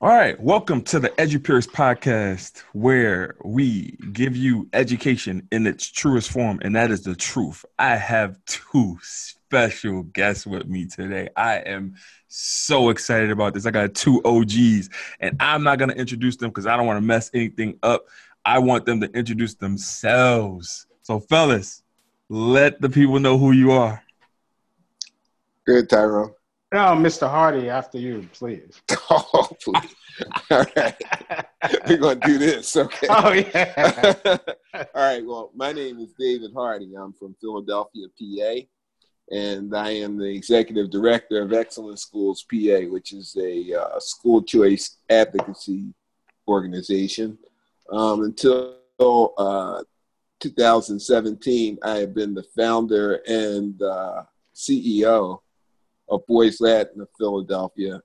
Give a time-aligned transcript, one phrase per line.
[0.00, 6.30] All right, welcome to the EduPeers podcast, where we give you education in its truest
[6.30, 7.64] form, and that is the truth.
[7.80, 11.30] I have two special guests with me today.
[11.36, 11.96] I am
[12.28, 13.66] so excited about this.
[13.66, 14.88] I got two OGs,
[15.18, 18.06] and I'm not going to introduce them because I don't want to mess anything up.
[18.44, 20.86] I want them to introduce themselves.
[21.02, 21.82] So, fellas,
[22.28, 24.00] let the people know who you are.
[25.66, 26.34] Good, Tyrone.
[26.70, 27.26] No, Mr.
[27.26, 28.82] Hardy, after you, please.
[29.10, 29.94] oh, please.
[30.50, 30.94] All right.
[31.88, 32.76] We're going to do this.
[32.76, 33.06] Okay.
[33.08, 34.12] Oh, yeah.
[34.74, 35.24] All right.
[35.24, 36.92] Well, my name is David Hardy.
[36.94, 43.14] I'm from Philadelphia, PA, and I am the executive director of Excellent Schools PA, which
[43.14, 45.94] is a uh, school choice advocacy
[46.46, 47.38] organization.
[47.90, 48.76] Um, until
[49.38, 49.84] uh,
[50.40, 54.24] 2017, I have been the founder and uh,
[54.54, 55.40] CEO
[56.08, 58.00] of Boys Latin of Philadelphia,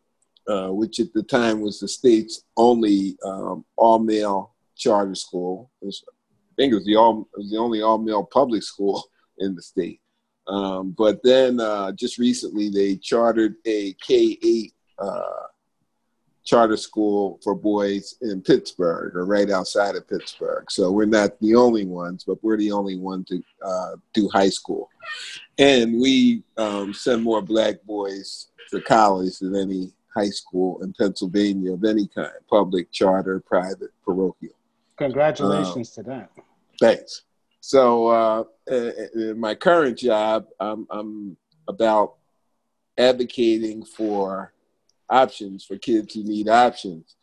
[0.47, 5.71] uh, which at the time was the state's only um, all-male charter school.
[5.81, 9.03] Was, I think it was the all was the only all-male public school
[9.39, 9.99] in the state.
[10.47, 15.47] Um, but then uh, just recently they chartered a K-8 uh,
[16.43, 20.69] charter school for boys in Pittsburgh or right outside of Pittsburgh.
[20.69, 24.49] So we're not the only ones, but we're the only one to uh, do high
[24.49, 24.89] school.
[25.57, 31.73] And we um, send more black boys to college than any high school in Pennsylvania
[31.73, 34.53] of any kind, public, charter, private, parochial.
[34.97, 36.31] Congratulations um, to that.
[36.79, 37.23] Thanks.
[37.61, 42.15] So uh, in my current job, I'm, I'm about
[42.97, 44.52] advocating for
[45.13, 47.15] options for kids who need options.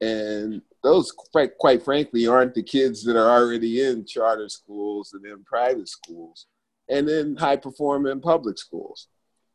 [0.00, 5.24] And those, quite, quite frankly, aren't the kids that are already in charter schools and
[5.24, 6.46] in private schools
[6.88, 9.08] and in high performing public schools.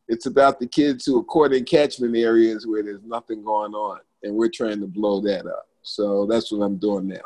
[0.07, 3.99] It's about the kids who are caught in catchment areas where there's nothing going on,
[4.23, 5.67] and we're trying to blow that up.
[5.83, 7.21] So that's what I'm doing now.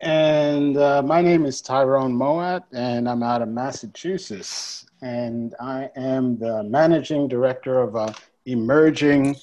[0.00, 4.86] And uh, my name is Tyrone Mowatt, and I'm out of Massachusetts.
[5.02, 8.14] And I am the managing director of a
[8.46, 9.36] emerging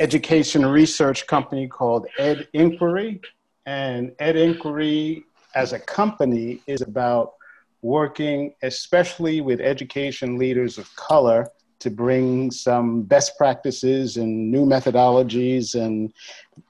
[0.00, 3.20] education research company called Ed Inquiry.
[3.66, 5.24] And Ed Inquiry,
[5.54, 7.34] as a company, is about
[7.82, 11.48] working especially with education leaders of color
[11.78, 16.12] to bring some best practices and new methodologies and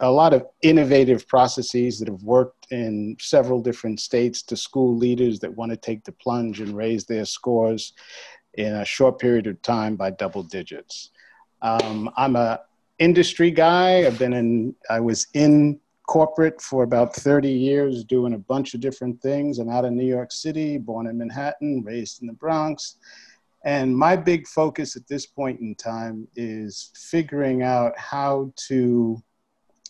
[0.01, 5.39] a lot of innovative processes that have worked in several different states to school leaders
[5.39, 7.93] that want to take the plunge and raise their scores
[8.55, 11.11] in a short period of time by double digits.
[11.63, 12.61] Um, I'm a
[12.99, 14.07] industry guy.
[14.07, 18.81] I've been in, I was in corporate for about 30 years, doing a bunch of
[18.81, 19.59] different things.
[19.59, 22.97] I'm out of New York City, born in Manhattan, raised in the Bronx.
[23.65, 29.21] And my big focus at this point in time is figuring out how to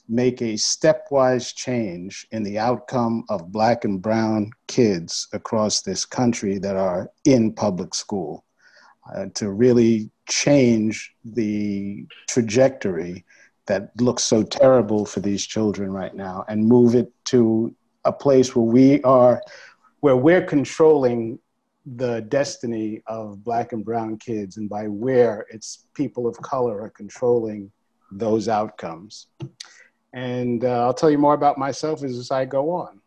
[0.09, 6.59] make a stepwise change in the outcome of black and brown kids across this country
[6.59, 8.45] that are in public school.
[9.15, 13.25] Uh, to really change the trajectory
[13.67, 18.55] that looks so terrible for these children right now and move it to a place
[18.55, 19.43] where we are
[20.01, 21.39] where we're controlling
[21.97, 26.91] the destiny of black and brown kids and by where it's people of color are
[26.91, 27.71] controlling
[28.13, 29.29] those outcomes.
[30.13, 33.01] And uh, i'll tell you more about myself as i go on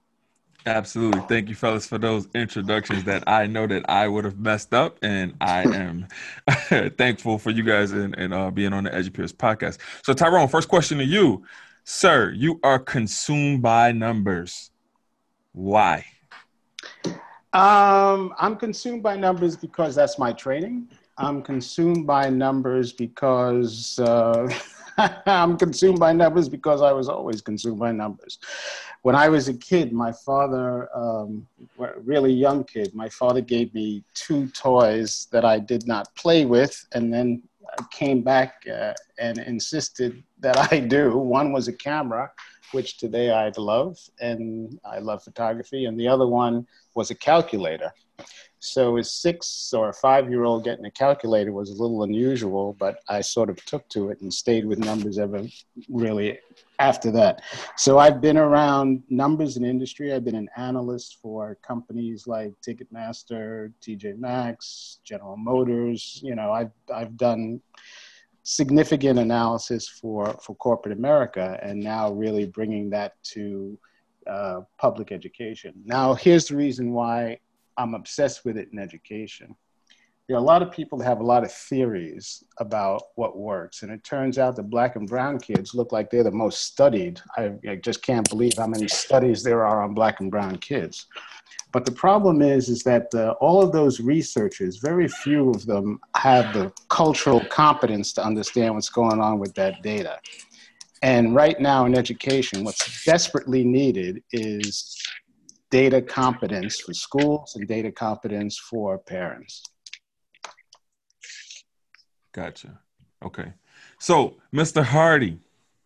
[0.66, 1.22] Absolutely.
[1.22, 5.00] Thank you, fellas, for those introductions that I know that I would have messed up.
[5.02, 6.08] And I am
[6.98, 9.80] thankful for you guys and, and uh, being on the EduPeers podcast.
[10.04, 11.44] So, Tyrone, first question to you.
[11.86, 14.72] Sir, you are consumed by numbers.
[15.54, 16.06] Why?
[17.52, 20.90] Um, I'm consumed by numbers because that's my training.
[21.18, 24.48] I'm consumed by numbers because uh,
[25.26, 28.40] I'm consumed by numbers because I was always consumed by numbers.
[29.02, 31.48] When I was a kid, my father, um,
[32.04, 36.86] really young kid, my father gave me two toys that I did not play with,
[36.92, 37.44] and then
[37.92, 41.18] came back uh, and insisted that I do.
[41.18, 42.32] One was a camera,
[42.72, 47.94] which today I love, and I love photography, and the other one was a calculator.
[48.60, 52.76] So a six or a five year old getting a calculator was a little unusual,
[52.78, 55.48] but I sort of took to it and stayed with numbers ever
[55.88, 56.40] really
[56.78, 57.42] after that.
[57.78, 60.14] So I've been around numbers in industry.
[60.14, 66.20] I've been an analyst for companies like Ticketmaster, TJ Maxx, General Motors.
[66.22, 67.62] You know, I've I've done
[68.44, 73.78] significant analysis for for corporate America, and now really bringing that to
[74.28, 75.74] uh, public education.
[75.86, 77.40] Now, here's the reason why
[77.78, 79.56] I'm obsessed with it in education.
[80.28, 83.82] There are a lot of people that have a lot of theories about what works,
[83.82, 87.20] and it turns out that black and brown kids look like they're the most studied.
[87.36, 91.08] I, I just can't believe how many studies there are on black and brown kids.
[91.72, 96.00] But the problem is, is that uh, all of those researchers, very few of them
[96.16, 100.20] have the cultural competence to understand what's going on with that data.
[101.02, 104.96] And right now in education, what's desperately needed is
[105.72, 109.64] data competence for schools and data competence for parents.
[112.34, 112.80] Gotcha.
[113.24, 113.54] Okay.
[114.00, 114.84] So, Mr.
[114.84, 115.40] Hardy,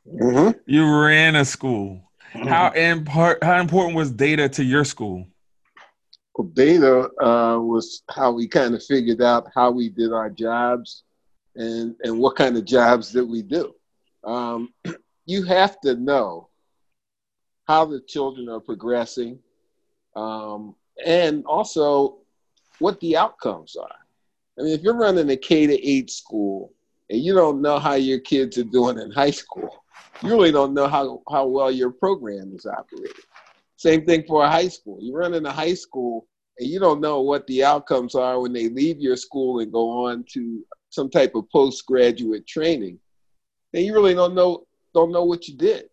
[0.08, 0.58] mm-hmm.
[0.66, 2.02] you ran a school.
[2.34, 2.48] Mm-hmm.
[2.48, 5.28] How, impar- how important was data to your school?
[6.36, 11.04] Well, data uh, was how we kind of figured out how we did our jobs
[11.56, 13.74] and, and what kind of jobs that we do.
[14.24, 14.74] Um,
[15.26, 16.50] you have to know
[17.68, 19.40] how the children are progressing
[20.16, 20.76] um,
[21.06, 22.18] and also
[22.80, 23.96] what the outcomes are.
[24.60, 26.74] I mean, if you're running a K to eight school
[27.10, 29.84] and you don't know how your kids are doing in high school,
[30.22, 33.14] you really don't know how, how well your program is operating.
[33.78, 34.98] Same thing for a high school.
[35.02, 36.28] You run in a high school
[36.60, 40.06] and you don't know what the outcomes are when they leave your school and go
[40.08, 43.00] on to some type of postgraduate training.
[43.74, 45.90] And you really don't know don't know what you did.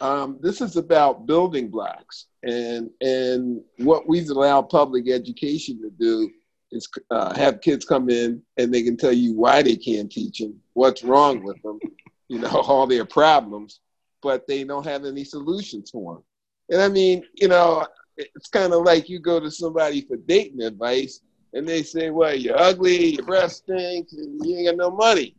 [0.00, 6.30] Um, this is about building blocks, and and what we've allowed public education to do
[6.72, 10.38] is uh, have kids come in and they can tell you why they can't teach
[10.38, 11.78] them, what's wrong with them,
[12.28, 13.80] you know, all their problems,
[14.22, 16.22] but they don't have any solutions for them.
[16.70, 20.62] And I mean, you know, it's kind of like you go to somebody for dating
[20.62, 21.20] advice
[21.52, 25.36] and they say, well, you're ugly, your breath stinks, and you ain't got no money.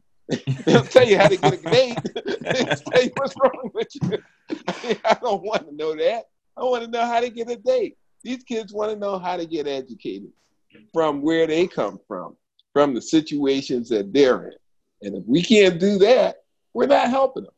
[0.66, 1.98] They'll tell you how to get a date.
[2.42, 4.18] They'll tell you what's wrong with you.
[4.68, 6.26] I, mean, I don't want to know that.
[6.58, 7.98] I want to know how to get a date.
[8.24, 10.32] These kids want to know how to get educated
[10.94, 12.36] from where they come from,
[12.74, 14.58] from the situations that they're in.
[15.04, 16.38] And if we can't do that,
[16.74, 17.54] we're not helping them.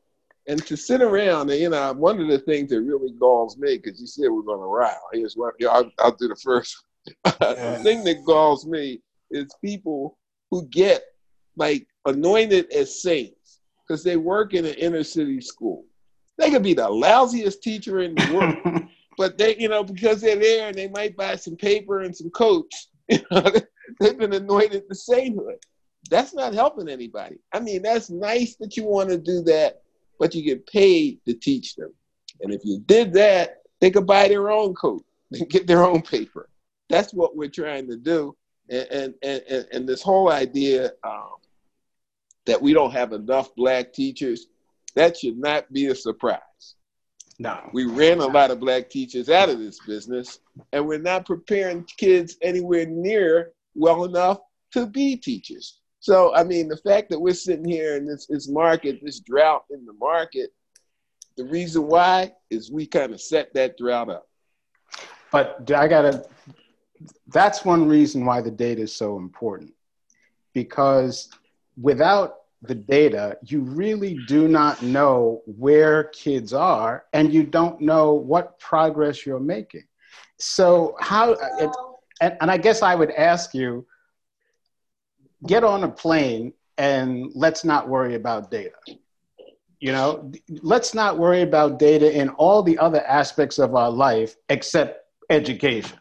[0.47, 3.77] And to sit around, and, you know, one of the things that really galls me,
[3.77, 5.09] because you said we're going to rile.
[5.13, 6.83] Here's what I'll, I'll do the first.
[7.23, 9.01] the thing that galls me
[9.31, 10.17] is people
[10.51, 11.03] who get
[11.55, 15.85] like anointed as saints because they work in an inner city school.
[16.37, 18.83] They could be the lousiest teacher in the world,
[19.17, 22.29] but they, you know, because they're there and they might buy some paper and some
[22.29, 23.43] coats, you know,
[23.99, 25.57] they've been anointed to sainthood.
[26.09, 27.37] That's not helping anybody.
[27.53, 29.81] I mean, that's nice that you want to do that,
[30.17, 31.93] but you get paid to teach them.
[32.41, 36.01] And if you did that, they could buy their own coat and get their own
[36.01, 36.49] paper.
[36.89, 38.35] That's what we're trying to do.
[38.69, 41.38] And, and, and, and this whole idea um,
[42.49, 44.47] that we don't have enough black teachers,
[44.95, 46.39] that should not be a surprise.
[47.37, 47.69] No.
[47.73, 50.39] We ran a lot of black teachers out of this business,
[50.73, 54.39] and we're not preparing kids anywhere near well enough
[54.73, 55.79] to be teachers.
[55.99, 59.65] So, I mean, the fact that we're sitting here in this, this market, this drought
[59.69, 60.49] in the market,
[61.37, 64.27] the reason why is we kind of set that drought up.
[65.31, 66.25] But I got to,
[67.27, 69.71] that's one reason why the data is so important.
[70.53, 71.29] Because
[71.79, 78.13] without the data, you really do not know where kids are and you don't know
[78.13, 79.83] what progress you're making.
[80.37, 81.69] So, how, it,
[82.21, 83.85] and, and I guess I would ask you
[85.45, 88.75] get on a plane and let's not worry about data.
[89.79, 94.35] You know, let's not worry about data in all the other aspects of our life
[94.49, 95.97] except education.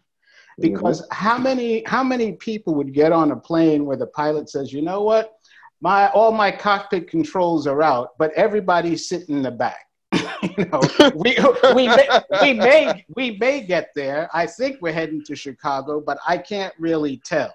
[0.59, 1.15] Because mm-hmm.
[1.15, 4.83] how many how many people would get on a plane where the pilot says, you
[4.83, 5.38] know what?
[5.81, 9.87] My all my cockpit controls are out, but everybody's sitting in the back.
[10.57, 10.81] you know,
[11.15, 11.37] we,
[11.75, 12.09] we, may,
[12.43, 14.29] we may we may get there.
[14.33, 17.55] I think we're heading to Chicago, but I can't really tell.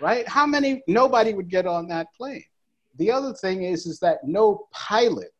[0.00, 0.26] Right?
[0.28, 0.82] How many?
[0.88, 2.44] Nobody would get on that plane.
[2.96, 5.32] The other thing is, is that no pilot,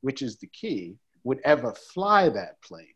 [0.00, 2.86] which is the key, would ever fly that plane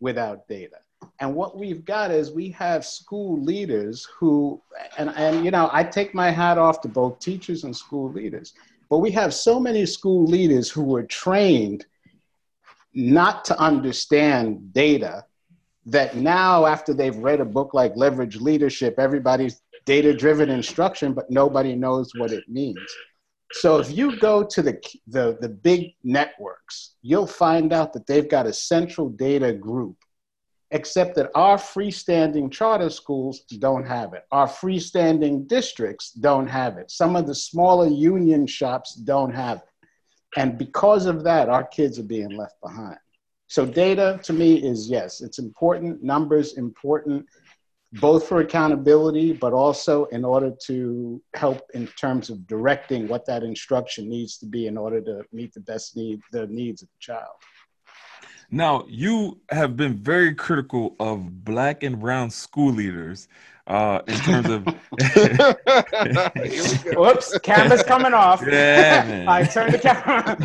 [0.00, 0.78] without data.
[1.20, 4.60] And what we've got is we have school leaders who,
[4.98, 8.54] and, and you know, I take my hat off to both teachers and school leaders,
[8.88, 11.86] but we have so many school leaders who were trained
[12.94, 15.24] not to understand data
[15.86, 21.30] that now after they've read a book like leverage leadership everybody's data driven instruction but
[21.30, 22.78] nobody knows what it means.
[23.52, 28.28] So if you go to the, the, the big networks you'll find out that they've
[28.28, 29.96] got a central data group
[30.72, 34.24] except that our freestanding charter schools don't have it.
[34.32, 36.90] Our freestanding districts don't have it.
[36.90, 39.68] Some of the smaller union shops don't have it.
[40.40, 42.98] And because of that, our kids are being left behind.
[43.48, 47.26] So data to me is yes, it's important, numbers important.
[48.00, 53.42] both for accountability, but also in order to help in terms of directing what that
[53.42, 56.98] instruction needs to be in order to meet the best need, the needs of the
[57.00, 57.34] child.
[58.54, 63.26] Now, you have been very critical of black and brown school leaders
[63.66, 64.66] uh, in terms of.
[66.94, 68.42] Whoops, camera's coming off.
[68.52, 69.26] Yeah, man.
[69.26, 70.36] I turned the camera.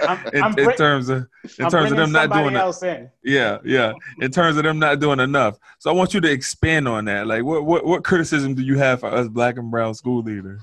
[0.08, 1.28] I'm, in, I'm in, terms of
[1.58, 3.10] in I'm terms of them not doing else in.
[3.22, 3.92] Yeah, yeah.
[4.20, 5.58] In terms of them not doing enough.
[5.78, 7.26] So I want you to expand on that.
[7.26, 10.62] Like, what what, what criticism do you have for us black and brown school leaders?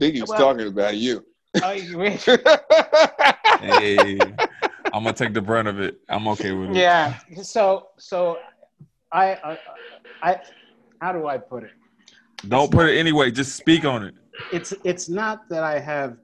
[0.00, 1.24] Biggie's well, talking about you.
[1.62, 2.24] Oh, you wish.
[3.60, 4.18] hey.
[4.92, 6.00] I'm gonna take the brunt of it.
[6.08, 6.76] I'm okay with it.
[6.76, 7.18] Yeah.
[7.42, 8.38] So so
[9.12, 9.58] I I,
[10.22, 10.40] I
[11.00, 11.70] how do I put it?
[12.48, 13.30] Don't it's put not, it anyway.
[13.30, 14.14] Just speak on it.
[14.52, 16.16] It's it's not that I have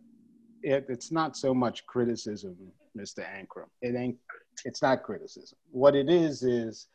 [0.63, 2.57] it, it's not so much criticism,
[2.97, 3.21] Mr.
[3.21, 3.69] Ankrum.
[3.83, 4.17] It ain't
[4.65, 5.59] it's not criticism.
[5.71, 6.89] What it is is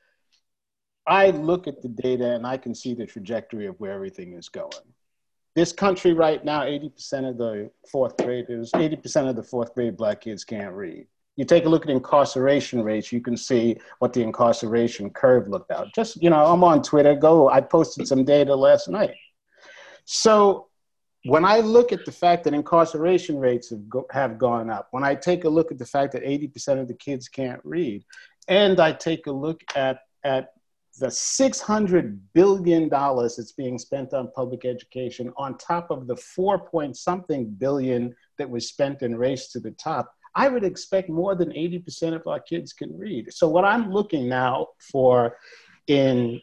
[1.07, 4.49] I look at the data and I can see the trajectory of where everything is
[4.49, 4.71] going.
[5.53, 10.21] This country right now, 80% of the fourth graders, 80% of the fourth grade black
[10.21, 14.21] kids can't read you take a look at incarceration rates, you can see what the
[14.21, 15.93] incarceration curve looked out.
[15.95, 19.15] Just, you know, I'm on Twitter, go, I posted some data last night.
[20.05, 20.67] So
[21.25, 25.03] when I look at the fact that incarceration rates have, go, have gone up, when
[25.03, 28.03] I take a look at the fact that 80% of the kids can't read,
[28.47, 30.53] and I take a look at, at
[30.99, 36.97] the $600 billion that's being spent on public education on top of the four point
[36.97, 41.49] something billion that was spent in Race to the Top, I would expect more than
[41.49, 43.33] 80% of our kids can read.
[43.33, 45.37] So, what I'm looking now for
[45.87, 46.41] in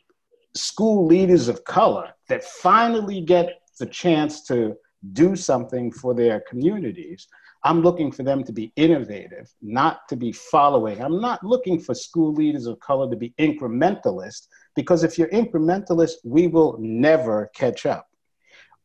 [0.54, 4.76] school leaders of color that finally get the chance to
[5.12, 7.28] do something for their communities,
[7.64, 11.02] I'm looking for them to be innovative, not to be following.
[11.02, 16.14] I'm not looking for school leaders of color to be incrementalist, because if you're incrementalist,
[16.24, 18.06] we will never catch up.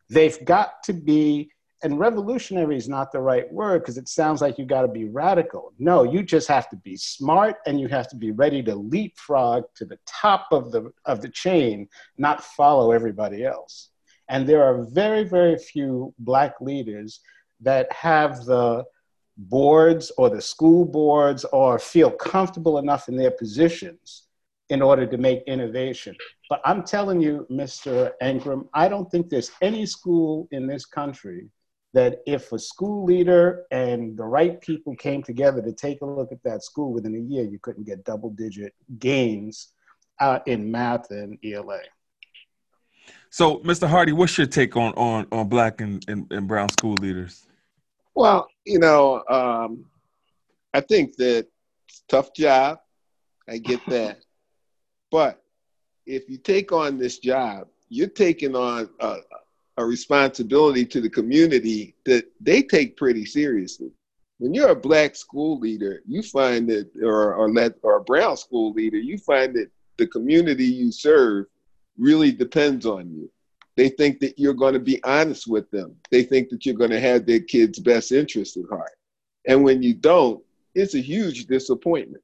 [0.09, 1.51] They've got to be
[1.83, 5.05] and revolutionary is not the right word because it sounds like you got to be
[5.05, 5.73] radical.
[5.77, 9.65] No, you just have to be smart and you have to be ready to leapfrog
[9.75, 13.89] to the top of the of the chain, not follow everybody else.
[14.29, 17.19] And there are very very few black leaders
[17.59, 18.85] that have the
[19.35, 24.27] boards or the school boards or feel comfortable enough in their positions
[24.69, 26.15] in order to make innovation.
[26.49, 28.11] But I'm telling you, Mr.
[28.21, 31.49] Ankrum, I don't think there's any school in this country
[31.93, 36.31] that if a school leader and the right people came together to take a look
[36.31, 39.73] at that school within a year, you couldn't get double digit gains
[40.19, 41.79] uh, in math and ELA.
[43.29, 43.87] So, Mr.
[43.87, 47.47] Hardy, what's your take on on, on black and, and, and brown school leaders?
[48.15, 49.85] Well, you know, um,
[50.73, 51.47] I think that
[52.07, 52.79] tough job.
[53.47, 54.17] I get that.
[55.11, 55.41] but
[56.05, 59.17] if you take on this job, you're taking on a,
[59.77, 63.91] a responsibility to the community that they take pretty seriously.
[64.37, 68.37] When you're a black school leader, you find that, or or, let, or a brown
[68.37, 71.45] school leader, you find that the community you serve
[71.97, 73.29] really depends on you.
[73.75, 75.95] They think that you're going to be honest with them.
[76.11, 78.91] They think that you're going to have their kids' best interest at heart.
[79.47, 80.43] And when you don't,
[80.75, 82.23] it's a huge disappointment.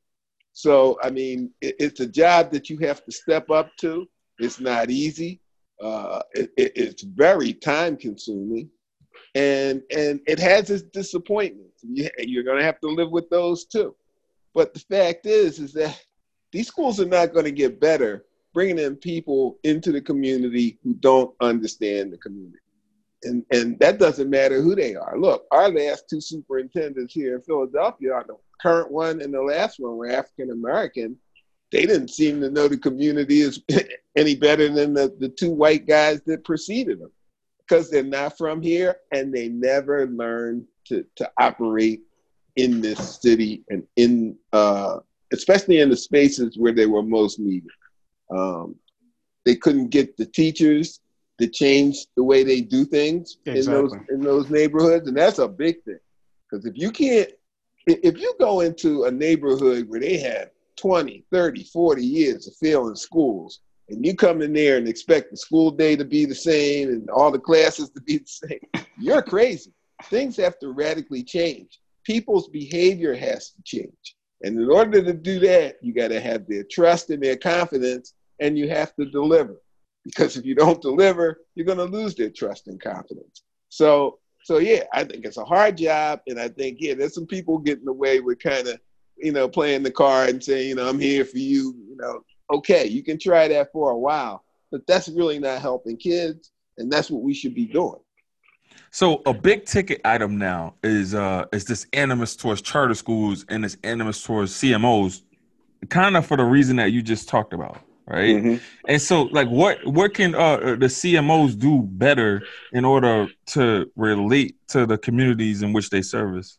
[0.54, 4.08] So, I mean, it, it's a job that you have to step up to.
[4.40, 5.42] It's not easy
[5.82, 8.70] uh, it, it's very time consuming
[9.36, 11.84] and and it has its disappointments.
[11.84, 13.96] You're going to have to live with those too.
[14.54, 16.04] But the fact is is that
[16.52, 20.96] these schools are not going to get better bringing in people into the community who
[20.96, 22.58] don't understand the community.
[23.24, 25.18] And and that doesn't matter who they are.
[25.20, 29.96] Look our last two superintendents here in philadelphia the current one and the last one
[29.98, 31.18] were african american
[31.72, 33.62] they didn't seem to know the community is
[34.16, 37.12] any better than the, the two white guys that preceded them
[37.60, 42.02] because they're not from here and they never learned to, to operate
[42.56, 45.00] in this city and in uh,
[45.32, 47.70] especially in the spaces where they were most needed.
[48.36, 48.76] Um,
[49.46, 51.00] they couldn't get the teachers
[51.40, 53.60] to change the way they do things exactly.
[53.60, 56.00] in those in those neighborhoods, and that's a big thing.
[56.50, 57.30] Because if you can't,
[57.86, 60.50] if you go into a neighborhood where they have
[60.80, 63.60] 20, 30, 40 years of failing schools,
[63.90, 67.10] and you come in there and expect the school day to be the same and
[67.10, 69.74] all the classes to be the same, you're crazy.
[70.06, 71.80] Things have to radically change.
[72.04, 74.16] People's behavior has to change.
[74.42, 78.14] And in order to do that, you got to have their trust and their confidence,
[78.40, 79.62] and you have to deliver.
[80.06, 83.44] Because if you don't deliver, you're going to lose their trust and confidence.
[83.68, 87.28] So, so yeah, I think it's a hard job, and I think yeah, there's some
[87.28, 88.80] people getting away with kind of
[89.22, 92.24] you know, playing the card and saying, you know, I'm here for you, you know,
[92.52, 96.92] okay, you can try that for a while, but that's really not helping kids, and
[96.92, 98.00] that's what we should be doing.
[98.92, 103.64] So a big ticket item now is uh is this animus towards charter schools and
[103.64, 105.22] this animus towards CMOs,
[105.90, 108.36] kind of for the reason that you just talked about, right?
[108.38, 108.56] Mm-hmm.
[108.88, 112.42] And so like what what can uh the CMOs do better
[112.74, 116.58] in order to relate to the communities in which they service?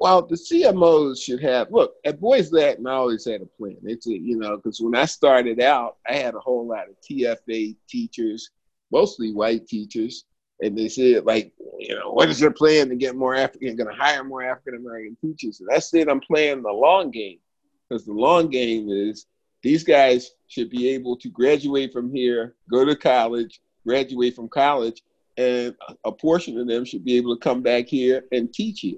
[0.00, 2.86] Well, the CMOs should have look at Boys Latin.
[2.86, 3.76] I always had a plan.
[3.84, 6.96] It's a you know because when I started out, I had a whole lot of
[7.02, 8.50] TFA teachers,
[8.90, 10.24] mostly white teachers,
[10.62, 13.76] and they said like you know what is your plan to get more African?
[13.76, 15.60] Going to hire more African American teachers?
[15.60, 17.38] And I said I'm playing the long game
[17.86, 19.26] because the long game is
[19.62, 25.02] these guys should be able to graduate from here, go to college, graduate from college,
[25.36, 25.76] and
[26.06, 28.96] a portion of them should be able to come back here and teach here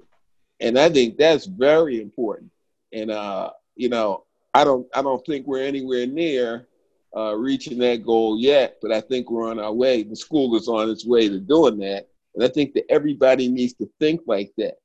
[0.63, 2.49] and I think that's very important.
[2.93, 6.67] And uh, you know, I don't I don't think we're anywhere near
[7.15, 10.03] uh, reaching that goal yet, but I think we're on our way.
[10.03, 13.73] The school is on its way to doing that, and I think that everybody needs
[13.75, 14.75] to think like that.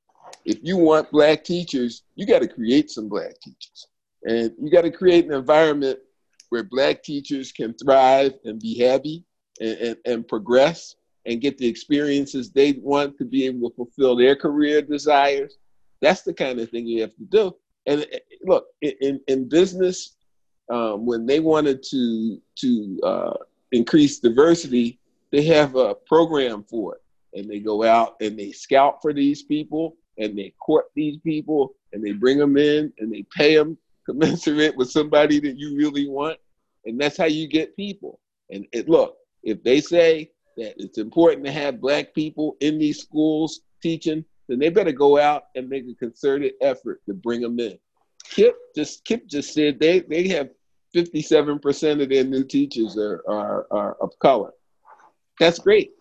[0.44, 3.86] If you want black teachers, you got to create some black teachers,
[4.24, 6.00] and you got to create an environment
[6.48, 9.22] where black teachers can thrive and be happy
[9.60, 14.16] and, and, and progress and get the experiences they want to be able to fulfill
[14.16, 15.58] their career desires
[16.00, 17.54] that's the kind of thing you have to do.
[17.86, 20.16] And eh, look, in, in business,
[20.70, 23.34] um, when they wanted to to uh,
[23.72, 24.98] increase diversity,
[25.32, 27.02] they have a program for it,
[27.38, 31.74] and they go out and they scout for these people, and they court these people,
[31.92, 36.08] and they bring them in, and they pay them commensurate with somebody that you really
[36.08, 36.38] want,
[36.84, 38.20] and that's how you get people.
[38.50, 43.00] And it, look, if they say that it's important to have black people in these
[43.00, 47.58] schools teaching, then they better go out and make a concerted effort to bring them
[47.60, 47.78] in.
[48.30, 50.50] KIPP just KIPP just said they they have
[50.94, 54.52] 57% of their new teachers are, are, are of color.
[55.38, 55.92] That's great.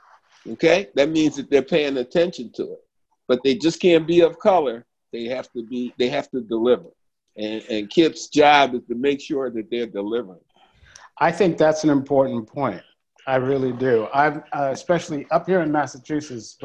[0.48, 0.88] Okay?
[0.96, 2.84] That means that they're paying attention to it.
[3.28, 4.86] But they just can't be of color.
[5.12, 6.86] They have to be they have to deliver.
[7.38, 10.40] And and KIPP's job is to make sure that they're delivering.
[11.20, 12.82] I think that's an important point.
[13.28, 14.08] I really do.
[14.14, 16.56] I've uh, especially up here in Massachusetts,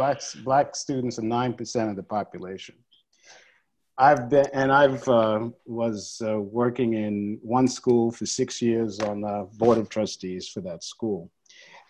[0.44, 2.76] black students are nine percent of the population.
[3.98, 9.22] I've been and I've uh, was uh, working in one school for six years on
[9.22, 11.30] the board of trustees for that school,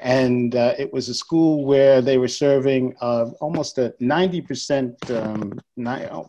[0.00, 4.96] and uh, it was a school where they were serving uh, almost a ninety percent,
[5.10, 5.52] um,
[6.10, 6.26] oh,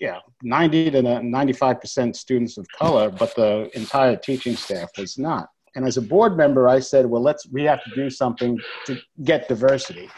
[0.00, 5.48] yeah, ninety to ninety-five percent students of color, but the entire teaching staff was not.
[5.74, 9.00] And as a board member, I said, well, let's, we have to do something to
[9.24, 10.08] get diversity.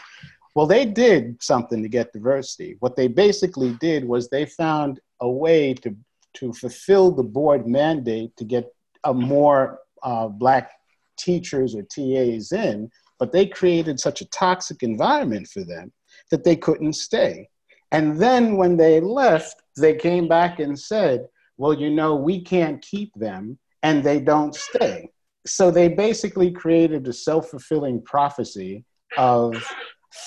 [0.53, 2.77] Well, they did something to get diversity.
[2.79, 5.95] What they basically did was they found a way to,
[6.35, 10.71] to fulfill the board mandate to get a more uh, black
[11.17, 12.89] teachers or TAs in,
[13.19, 15.91] but they created such a toxic environment for them
[16.31, 17.47] that they couldn't stay.
[17.91, 22.81] And then when they left, they came back and said, well, you know, we can't
[22.81, 25.09] keep them, and they don't stay
[25.45, 28.83] so they basically created a self-fulfilling prophecy
[29.17, 29.55] of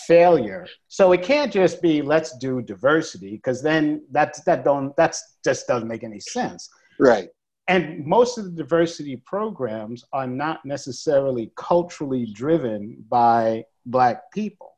[0.07, 0.67] failure.
[0.89, 5.67] So it can't just be let's do diversity because then that's that don't that's just
[5.67, 6.69] doesn't make any sense.
[6.99, 7.29] Right.
[7.69, 14.78] And most of the diversity programs are not necessarily culturally driven by black people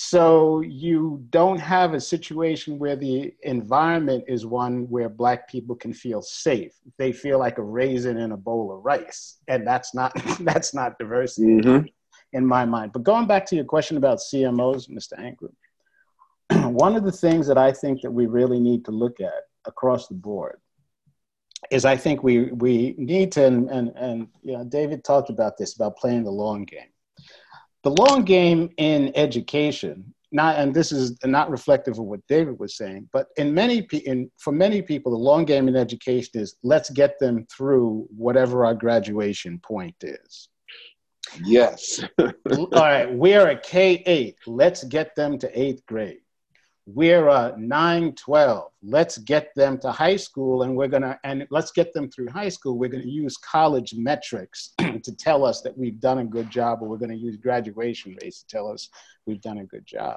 [0.00, 5.92] so you don't have a situation where the environment is one where black people can
[5.92, 6.72] feel safe.
[6.98, 11.00] They feel like a raisin in a bowl of rice, and that's not that's not
[11.00, 11.86] diversity mm-hmm.
[12.32, 12.92] in my mind.
[12.92, 15.18] But going back to your question about CMOs, Mr.
[15.18, 19.48] Ankrum, one of the things that I think that we really need to look at
[19.64, 20.60] across the board
[21.72, 25.58] is I think we we need to and and, and you know David talked about
[25.58, 26.92] this about playing the long game
[27.84, 32.76] the long game in education not and this is not reflective of what david was
[32.76, 36.90] saying but in many in, for many people the long game in education is let's
[36.90, 40.48] get them through whatever our graduation point is.
[41.44, 42.02] Yes.
[42.18, 46.20] All right we're a k8 let's get them to eighth grade
[46.94, 51.46] we're a 9 12 let's get them to high school and we're going to and
[51.50, 52.78] let's get them through high school.
[52.78, 56.78] We're going to use college metrics to tell us that we've done a good job
[56.80, 58.88] or we're going to use graduation rates to tell us
[59.26, 60.16] we've done a good job.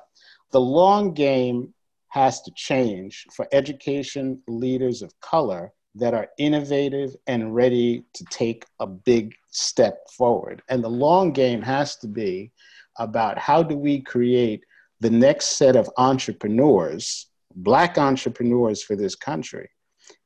[0.52, 1.74] The long game
[2.10, 8.66] has to change for education leaders of color that are innovative and ready to take
[8.80, 10.62] a big step forward.
[10.70, 12.52] And the long game has to be
[12.98, 14.64] about how do we create
[15.02, 19.70] the next set of entrepreneurs, Black entrepreneurs for this country,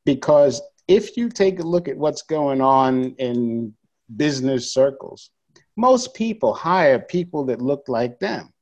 [0.05, 3.73] because if you take a look at what's going on in
[4.15, 5.31] business circles,
[5.75, 8.53] most people hire people that look like them.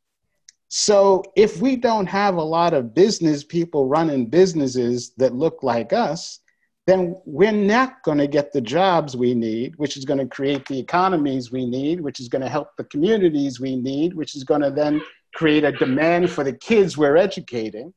[0.70, 5.94] So if we don't have a lot of business people running businesses that look like
[5.94, 6.40] us,
[6.88, 10.66] then we're not going to get the jobs we need, which is going to create
[10.66, 14.44] the economies we need, which is going to help the communities we need, which is
[14.44, 15.02] going to then
[15.34, 17.94] create a demand for the kids we're educating.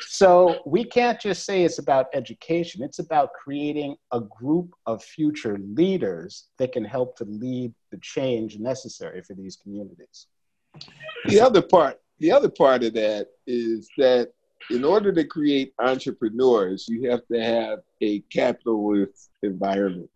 [0.00, 5.58] So we can't just say it's about education, it's about creating a group of future
[5.58, 10.26] leaders that can help to lead the change necessary for these communities.
[11.26, 14.32] The other part, the other part of that is that
[14.70, 20.10] in order to create entrepreneurs, you have to have a capitalist environment.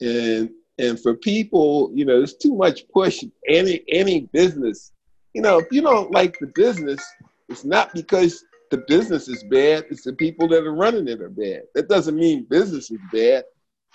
[0.00, 4.92] And and for people, you know, there's too much push any any business.
[5.34, 7.04] You know, if you don't like the business,
[7.48, 11.28] it's not because the business is bad, it's the people that are running it are
[11.28, 11.62] bad.
[11.74, 13.44] That doesn't mean business is bad.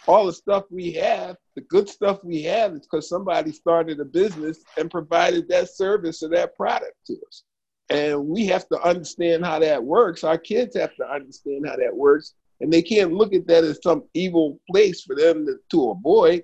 [0.07, 4.05] All the stuff we have, the good stuff we have, is because somebody started a
[4.05, 7.43] business and provided that service or that product to us.
[7.89, 10.23] And we have to understand how that works.
[10.23, 12.33] Our kids have to understand how that works.
[12.61, 16.43] And they can't look at that as some evil place for them to, to avoid.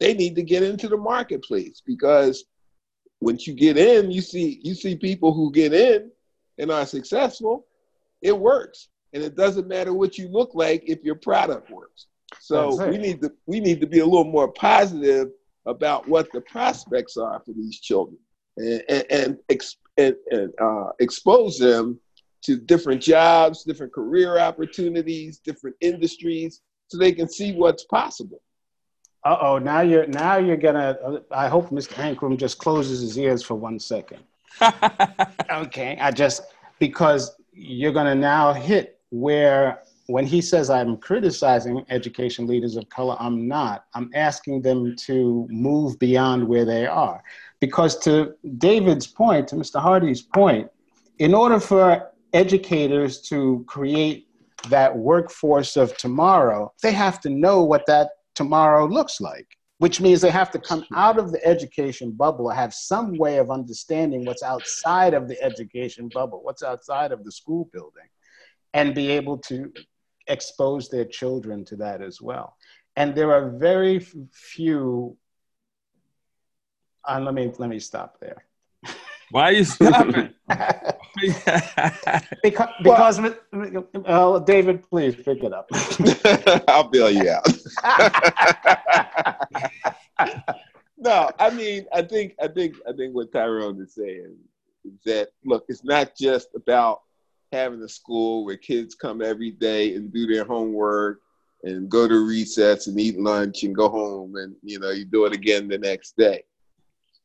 [0.00, 2.44] They need to get into the marketplace because
[3.20, 6.10] once you get in, you see you see people who get in
[6.58, 7.66] and are successful,
[8.22, 8.88] it works.
[9.12, 12.06] And it doesn't matter what you look like if your product works.
[12.40, 15.28] So we need to we need to be a little more positive
[15.66, 18.18] about what the prospects are for these children
[18.56, 19.62] and, and, and,
[19.96, 21.98] and, and uh, expose them
[22.42, 28.40] to different jobs, different career opportunities, different industries, so they can see what's possible.
[29.24, 30.96] Uh oh, now you're now you're gonna.
[31.04, 31.94] Uh, I hope Mr.
[31.94, 34.22] Ankrum just closes his ears for one second.
[35.50, 36.42] okay, I just
[36.78, 43.16] because you're gonna now hit where when he says I'm criticizing education leaders of color,
[43.20, 43.84] I'm not.
[43.94, 47.22] I'm asking them to move beyond where they are.
[47.60, 49.80] Because to David's point, to Mr.
[49.80, 50.70] Hardy's point,
[51.18, 54.28] in order for educators to create
[54.70, 59.48] that workforce of tomorrow, they have to know what that tomorrow looks like,
[59.78, 63.50] which means they have to come out of the education bubble, have some way of
[63.50, 68.08] understanding what's outside of the education bubble, what's outside of the school building,
[68.74, 69.72] and be able to
[70.28, 72.54] expose their children to that as well.
[72.94, 73.98] And there are very
[74.32, 75.16] few
[77.08, 78.44] uh, let me let me stop there.
[79.30, 80.30] Why are you stopping?
[82.42, 85.68] because because well, oh, David, please pick it up.
[86.68, 87.46] I'll bail you out.
[90.98, 94.36] no, I mean, I think, I think, I think what Tyrone is saying
[94.84, 97.02] is that look, it's not just about
[97.52, 101.20] having a school where kids come every day and do their homework
[101.64, 105.24] and go to recess and eat lunch and go home and you know you do
[105.24, 106.42] it again the next day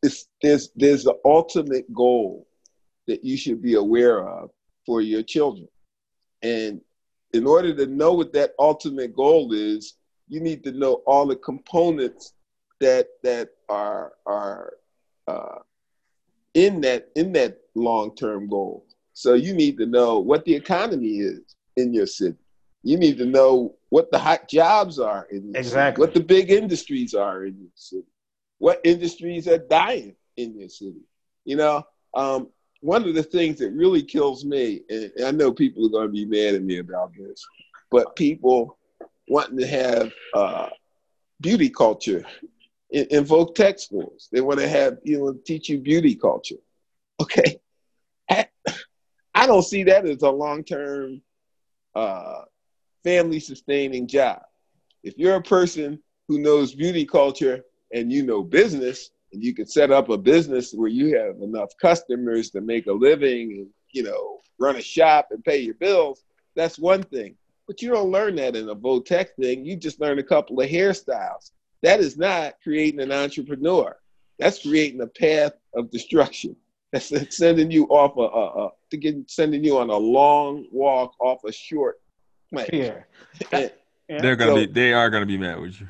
[0.04, 2.46] it's, there's there's an ultimate goal
[3.08, 4.52] that you should be aware of
[4.86, 5.68] for your children,
[6.42, 6.82] and
[7.34, 9.96] in order to know what that ultimate goal is,
[10.28, 12.34] you need to know all the components
[12.80, 14.74] that that are are
[15.28, 15.60] uh,
[16.54, 18.86] in that in that long term goal.
[19.13, 22.38] So you need to know what the economy is in your city.
[22.84, 26.02] You need to know what the hot jobs are in your exactly.
[26.02, 28.12] city, what the big industries are in your city
[28.63, 31.02] what industries are dying in your city.
[31.43, 32.47] You know, um,
[32.80, 36.13] one of the things that really kills me, and I know people are going to
[36.13, 37.45] be mad at me about this,
[37.91, 38.78] but people
[39.28, 40.69] wanting to have uh,
[41.41, 42.23] beauty culture
[42.89, 44.30] in, in tech schools.
[44.32, 46.56] They want to have, you know, teach you beauty culture.
[47.21, 47.60] Okay.
[48.30, 48.47] I,
[49.36, 51.21] I don't see that as a long term
[51.95, 52.43] uh,
[53.04, 54.41] family sustaining job.
[55.04, 55.99] If you're a person
[56.30, 60.74] who knows beauty culture and you know business and you can set up a business
[60.74, 65.28] where you have enough customers to make a living and you know run a shop
[65.32, 66.24] and pay your bills
[66.56, 67.36] that's one thing
[67.68, 70.70] but you don't learn that in a votech thing you just learn a couple of
[70.70, 71.52] hairstyles
[71.82, 73.96] that is not creating an entrepreneur
[74.40, 76.56] that's creating a path of destruction
[76.92, 81.14] that's sending you off a, a, a to get sending you on a long walk
[81.20, 82.00] off a short
[82.54, 82.68] plan.
[82.72, 83.00] Yeah.
[84.08, 85.88] They're gonna so, be they are gonna be mad with you.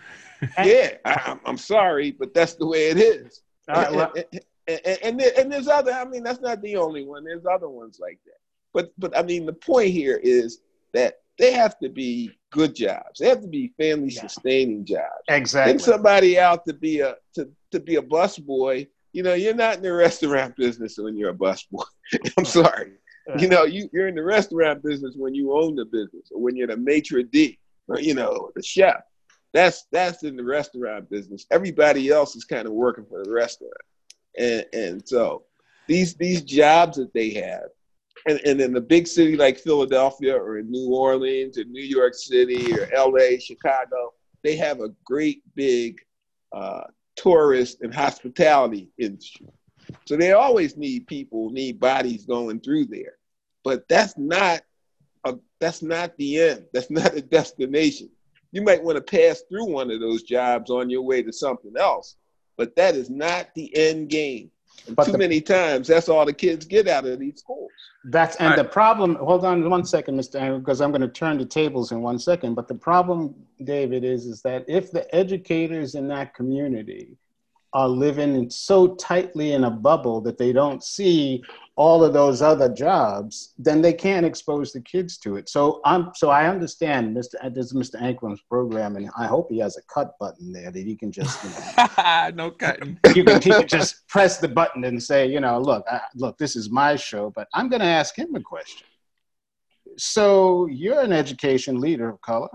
[0.64, 3.42] yeah, I, am sorry, but that's the way it is.
[3.68, 4.14] well.
[4.16, 5.92] and, and, and, and, there's other.
[5.92, 7.24] I mean, that's not the only one.
[7.24, 8.38] There's other ones like that.
[8.74, 10.60] But but I mean, the point here is
[10.94, 13.20] that they have to be good jobs.
[13.20, 15.24] They have to be family sustaining jobs.
[15.30, 15.72] Exactly.
[15.72, 18.88] Send somebody out to be a to, to be a bus boy.
[19.12, 21.84] You know, you're not in the restaurant business when you're a bus boy.
[22.38, 22.94] I'm sorry.
[23.38, 26.58] You know, you, you're in the restaurant business when you own the business or when
[26.58, 29.02] you're the maitre d' or, you know, the chef.
[29.54, 31.46] That's that's in the restaurant business.
[31.52, 33.74] Everybody else is kind of working for the restaurant,
[34.38, 35.44] and and so
[35.88, 37.66] these these jobs that they have,
[38.28, 42.16] and, and in a big city like Philadelphia or in New Orleans or New York
[42.16, 44.14] City or L.A., Chicago,
[44.44, 46.00] they have a great big
[46.52, 46.84] uh,
[47.16, 49.48] tourist and hospitality industry.
[50.06, 53.18] So they always need people, need bodies going through there.
[53.64, 54.62] But that's not
[55.26, 56.66] a, that's not the end.
[56.74, 58.10] That's not a destination.
[58.54, 61.74] You might want to pass through one of those jobs on your way to something
[61.78, 62.16] else,
[62.56, 64.52] but that is not the end game.
[64.88, 67.72] And too the, many times, that's all the kids get out of these schools.
[68.06, 69.16] That's and the problem.
[69.16, 70.40] Hold on one second, Mr.
[70.40, 72.54] Andrew, uh, because I'm going to turn the tables in one second.
[72.54, 77.18] But the problem, David, is is that if the educators in that community
[77.74, 81.44] are living so tightly in a bubble that they don't see
[81.76, 85.50] all of those other jobs, then they can't expose the kids to it.
[85.50, 87.36] So I'm so I understand Mr.
[87.42, 88.00] Uh, this is Mr.
[88.02, 91.44] Ankrum's program, and I hope he has a cut button there that he can just
[91.44, 93.00] you know, no cutting.
[93.16, 96.38] You can, he can just press the button and say, you know, look, I, look,
[96.38, 98.88] this is my show, but I'm going to ask him a question.
[99.98, 102.50] So you're an education leader of color,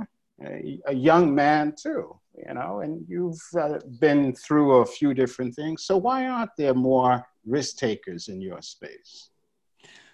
[0.44, 5.54] a, a young man too you know, and you've uh, been through a few different
[5.54, 5.85] things.
[5.85, 9.31] So why aren't there more risk takers in your space?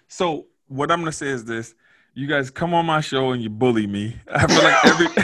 [0.07, 1.75] So what I'm gonna say is this:
[2.15, 4.15] you guys come on my show and you bully me.
[4.27, 5.07] I feel like every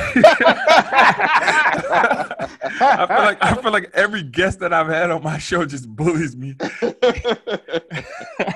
[2.84, 5.88] I feel like I feel like every guest that I've had on my show just
[5.88, 6.56] bullies me.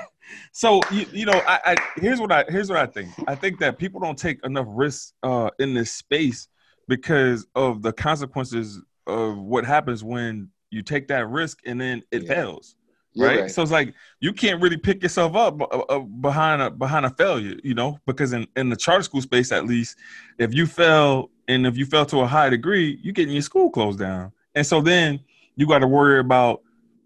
[0.52, 3.10] so you, you know, I, I, here's what I here's what I think.
[3.26, 6.48] I think that people don't take enough risks uh, in this space
[6.88, 12.24] because of the consequences of what happens when you take that risk and then it
[12.24, 12.34] yeah.
[12.34, 12.76] fails.
[13.16, 13.40] Right?
[13.40, 13.50] right?
[13.50, 17.10] So it's like you can't really pick yourself up uh, uh, behind a behind a
[17.10, 19.96] failure, you know, because in, in the charter school space, at least,
[20.38, 23.70] if you fail and if you fail to a high degree, you're getting your school
[23.70, 25.20] closed down, and so then
[25.56, 26.62] you got to worry about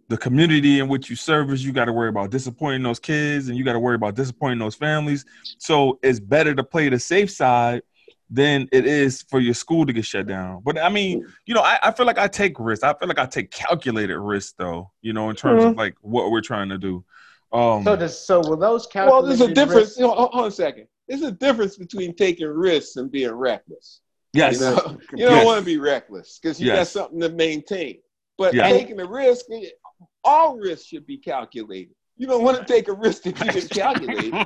[0.08, 1.62] the community in which you service.
[1.62, 4.58] You got to worry about disappointing those kids, and you got to worry about disappointing
[4.58, 5.24] those families.
[5.58, 7.82] So it's better to play the safe side
[8.30, 10.62] than it is for your school to get shut down.
[10.64, 12.84] But I mean, you know, I, I feel like I take risks.
[12.84, 14.92] I feel like I take calculated risks, though.
[15.02, 15.70] You know, in terms mm-hmm.
[15.72, 17.04] of like what we're trying to do.
[17.52, 19.12] Um, so, does, so will those calculated?
[19.12, 19.96] Well, there's a difference.
[19.96, 20.86] You know, hold on a second.
[21.08, 24.00] There's a difference between taking risks and being reckless.
[24.32, 24.60] Yes.
[24.60, 24.76] You, know?
[25.16, 25.44] you don't yes.
[25.44, 26.78] want to be reckless because you yes.
[26.94, 27.98] got something to maintain.
[28.38, 28.72] But yes.
[28.72, 29.46] taking a risk,
[30.22, 33.70] all risks should be calculated you don't want to take a risk that you didn't
[33.70, 34.34] calculate.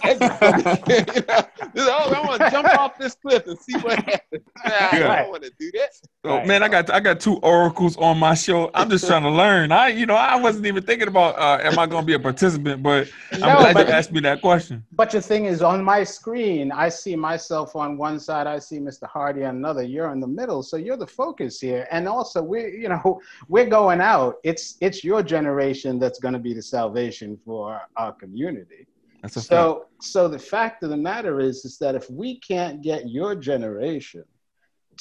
[1.76, 4.42] oh, I want to jump off this cliff and see what happens.
[4.64, 5.12] Nah, yeah.
[5.12, 5.90] I don't want to do that.
[6.24, 6.46] Oh right.
[6.46, 8.70] man, I got I got two oracles on my show.
[8.72, 9.70] I'm just trying to learn.
[9.70, 12.18] I you know I wasn't even thinking about uh, am I going to be a
[12.18, 14.82] participant, but I'm no, glad but, you asked me that question.
[14.92, 18.46] But the thing is, on my screen, I see myself on one side.
[18.46, 19.06] I see Mr.
[19.06, 19.82] Hardy on another.
[19.82, 21.86] You're in the middle, so you're the focus here.
[21.90, 24.36] And also, we you know we're going out.
[24.42, 27.09] It's it's your generation that's going to be the salvation
[27.44, 28.86] for our community.
[29.28, 30.04] So fact.
[30.04, 34.24] so the fact of the matter is is that if we can't get your generation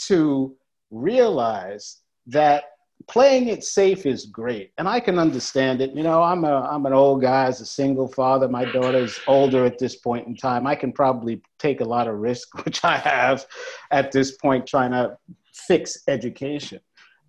[0.07, 0.55] to
[0.91, 2.63] realize that
[3.07, 6.85] playing it safe is great and i can understand it you know i'm a i'm
[6.85, 10.67] an old guy as a single father my daughter's older at this point in time
[10.67, 13.45] i can probably take a lot of risk which i have
[13.91, 15.17] at this point trying to
[15.53, 16.79] fix education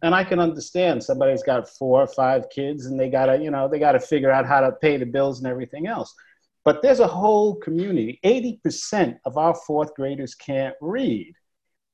[0.03, 3.69] and i can understand somebody's got four or five kids and they gotta you know
[3.69, 6.15] they gotta figure out how to pay the bills and everything else.
[6.63, 11.35] But there's a whole community 80% of our fourth graders can't read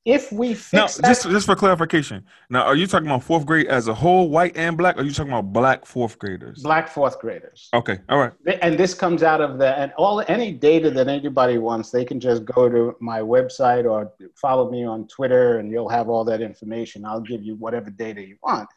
[0.07, 3.45] if we fix now, that, just just for clarification, now are you talking about fourth
[3.45, 4.95] grade as a whole, white and black?
[4.95, 6.63] Or are you talking about black fourth graders?
[6.63, 7.67] Black fourth graders.
[7.73, 8.31] Okay, all right.
[8.61, 12.21] And this comes out of the and all any data that anybody wants, they can
[12.21, 16.41] just go to my website or follow me on Twitter, and you'll have all that
[16.41, 17.03] information.
[17.03, 18.69] I'll give you whatever data you want.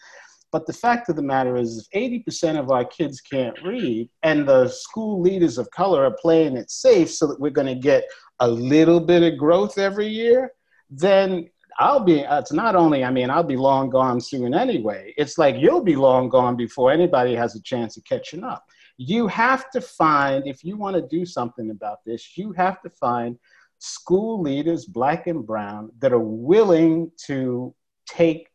[0.51, 4.49] But the fact of the matter is, if 80% of our kids can't read, and
[4.49, 8.03] the school leaders of color are playing it safe so that we're going to get
[8.40, 10.51] a little bit of growth every year
[10.90, 11.48] then
[11.79, 15.14] I'll be, uh, it's not only, I mean, I'll be long gone soon anyway.
[15.16, 18.64] It's like you'll be long gone before anybody has a chance of catching up.
[18.98, 22.90] You have to find, if you want to do something about this, you have to
[22.90, 23.38] find
[23.79, 27.74] school leaders, black and brown, that are willing to
[28.07, 28.50] take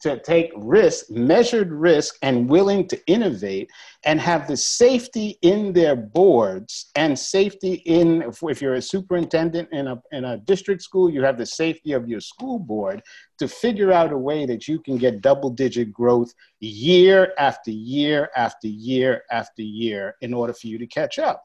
[0.00, 3.70] to take risk, measured risk, and willing to innovate
[4.04, 9.86] and have the safety in their boards and safety in, if you're a superintendent in
[9.86, 13.02] a, in a district school, you have the safety of your school board
[13.38, 18.30] to figure out a way that you can get double digit growth year after year
[18.36, 21.44] after year after year in order for you to catch up.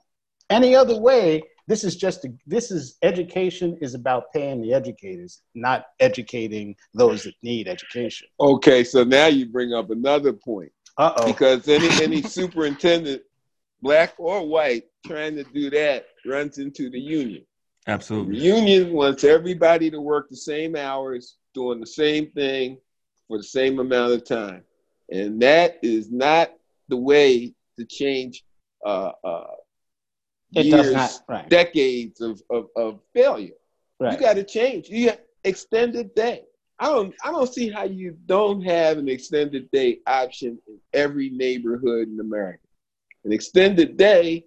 [0.49, 5.41] Any other way, This is just a, this is education is about paying the educators,
[5.55, 8.27] not educating those that need education.
[8.41, 10.73] Okay, so now you bring up another point.
[10.97, 11.27] Uh oh.
[11.27, 13.21] Because any any superintendent,
[13.81, 17.45] black or white, trying to do that runs into the union.
[17.85, 18.39] The Absolutely.
[18.39, 22.79] union wants everybody to work the same hours, doing the same thing
[23.29, 24.65] for the same amount of time.
[25.09, 26.51] And that is not
[26.89, 28.43] the way to change
[28.85, 29.47] uh, uh,
[30.55, 31.23] It years, does not.
[31.27, 31.49] Right.
[31.49, 33.53] decades of, of, of failure.
[33.99, 34.13] Right.
[34.13, 34.89] You got to change.
[34.89, 35.11] You
[35.43, 36.43] extended day.
[36.79, 41.29] I don't I don't see how you don't have an extended day option in every
[41.29, 42.63] neighborhood in America.
[43.23, 44.45] An extended day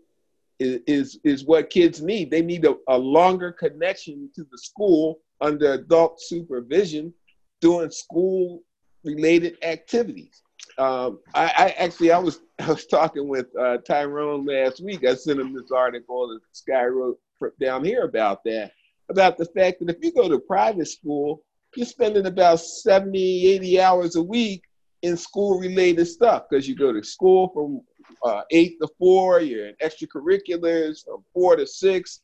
[0.59, 2.31] is is, is what kids need.
[2.31, 7.15] They need a, a longer connection to the school under adult supervision
[7.61, 8.63] doing school
[9.05, 10.43] related activities.
[10.77, 15.05] Um, I, I actually I was I was talking with uh, Tyrone last week.
[15.05, 17.19] I sent him this article that Sky wrote
[17.61, 18.73] down here about that,
[19.11, 21.43] about the fact that if you go to private school,
[21.77, 24.63] you're spending about 70, 80 hours a week
[25.03, 27.81] in school related stuff because you go to school from
[28.25, 32.21] uh, eight to four, you're in extracurriculars from four to six,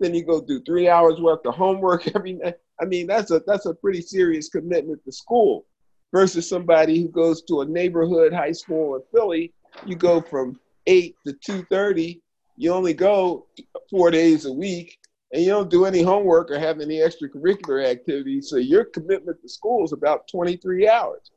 [0.00, 2.54] then you go do three hours worth of homework every night.
[2.80, 5.66] I mean, that's a that's a pretty serious commitment to school
[6.12, 9.52] versus somebody who goes to a neighborhood high school in Philly.
[9.86, 12.20] You go from eight to two thirty.
[12.56, 13.46] You only go
[13.90, 14.98] four days a week,
[15.32, 18.48] and you don't do any homework or have any extracurricular activities.
[18.48, 21.30] So your commitment to school is about twenty three hours.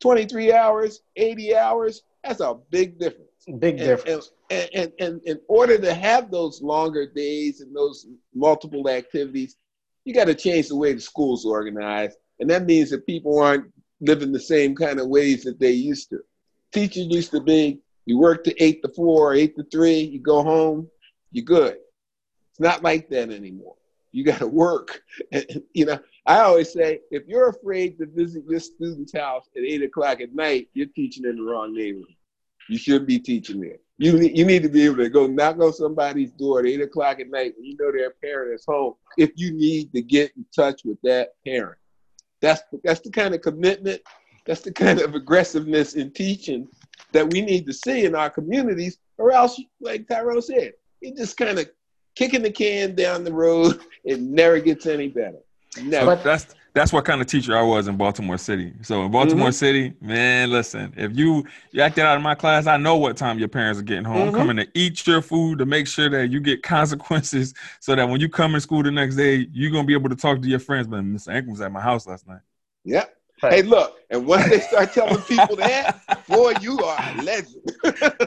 [0.00, 2.02] Twenty three hours, eighty hours.
[2.22, 3.30] That's a big difference.
[3.58, 4.32] Big And- difference.
[4.50, 9.56] And, and, and in order to have those longer days and those multiple activities,
[10.04, 12.16] you got to change the way the school's organized.
[12.40, 13.70] And that means that people aren't
[14.00, 16.20] living the same kind of ways that they used to.
[16.72, 20.42] Teachers used to be you work to eight to four, eight to three, you go
[20.42, 20.88] home,
[21.30, 21.76] you're good.
[22.50, 23.74] It's not like that anymore.
[24.12, 25.02] You got to work.
[25.74, 29.82] You know, I always say if you're afraid to visit your student's house at eight
[29.82, 32.14] o'clock at night, you're teaching in the wrong neighborhood.
[32.68, 33.78] You should be teaching there.
[33.98, 36.80] You need, you need to be able to go knock on somebody's door at eight
[36.80, 38.94] o'clock at night when you know their parent is home.
[39.16, 41.78] If you need to get in touch with that parent,
[42.40, 44.00] that's that's the kind of commitment,
[44.48, 46.66] that's the kind of aggressiveness in teaching
[47.12, 51.36] that we need to see in our communities, or else, like Tyrone said, it just
[51.36, 51.70] kind of
[52.16, 53.80] kicking the can down the road.
[54.04, 55.40] It never gets any better.
[55.82, 56.06] Never.
[56.16, 58.72] But that's that's what kind of teacher I was in Baltimore City.
[58.80, 62.78] So in Baltimore City, man, listen, if you you acted out of my class, I
[62.78, 64.34] know what time your parents are getting home, Mhm.
[64.36, 68.18] coming to eat your food to make sure that you get consequences, so that when
[68.18, 70.60] you come in school the next day, you're gonna be able to talk to your
[70.60, 70.86] friends.
[70.86, 71.28] But Mr.
[71.34, 72.40] Ankrum was at my house last night.
[72.84, 73.14] Yep.
[73.42, 73.52] Right.
[73.52, 77.62] Hey, look, and once they start telling people that, boy, you are a legend.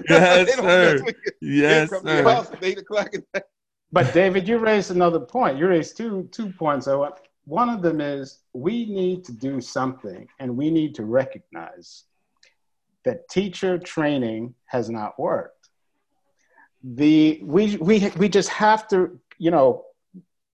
[0.09, 0.93] Yes, sir.
[0.95, 1.31] mess with you.
[1.41, 2.29] Yes, They come to your sir.
[2.29, 3.13] house at eight o'clock.
[3.91, 5.57] But David, you raised another point.
[5.57, 6.87] You raised two two points.
[6.87, 7.09] I
[7.45, 12.03] One of them is we need to do something, and we need to recognize
[13.03, 15.69] that teacher training has not worked.
[16.83, 19.85] The we we we just have to, you know,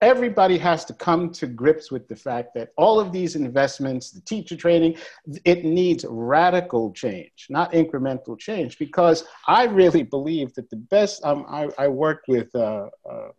[0.01, 4.21] everybody has to come to grips with the fact that all of these investments, the
[4.21, 4.95] teacher training,
[5.43, 8.77] it needs radical change, not incremental change.
[8.77, 11.23] Because I really believe that the best.
[11.25, 12.53] Um, I I work with.
[12.55, 13.29] Uh, uh,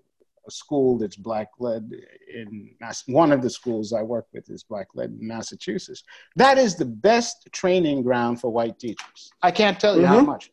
[0.46, 1.92] a school that's black led
[2.34, 2.70] in
[3.06, 6.02] one of the schools I work with is black led in Massachusetts.
[6.36, 9.30] That is the best training ground for white teachers.
[9.42, 10.26] I can't tell you how Mhm.
[10.26, 10.50] much.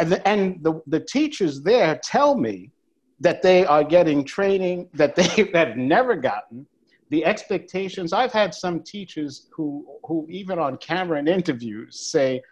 [0.00, 2.72] And, the, and the, the teachers there tell me
[3.20, 6.66] that they are getting training that they have never gotten.
[7.10, 12.42] The expectations, I've had some teachers who, who even on camera in interviews say,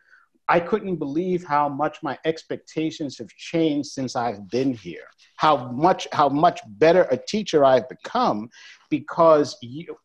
[0.48, 5.06] I couldn't believe how much my expectations have changed since I've been here.
[5.36, 8.50] How much, how much better a teacher I've become
[8.90, 9.96] because you,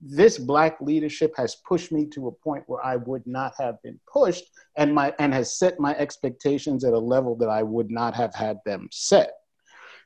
[0.00, 3.98] this black leadership has pushed me to a point where I would not have been
[4.12, 4.44] pushed,
[4.76, 8.34] and my and has set my expectations at a level that I would not have
[8.34, 9.32] had them set.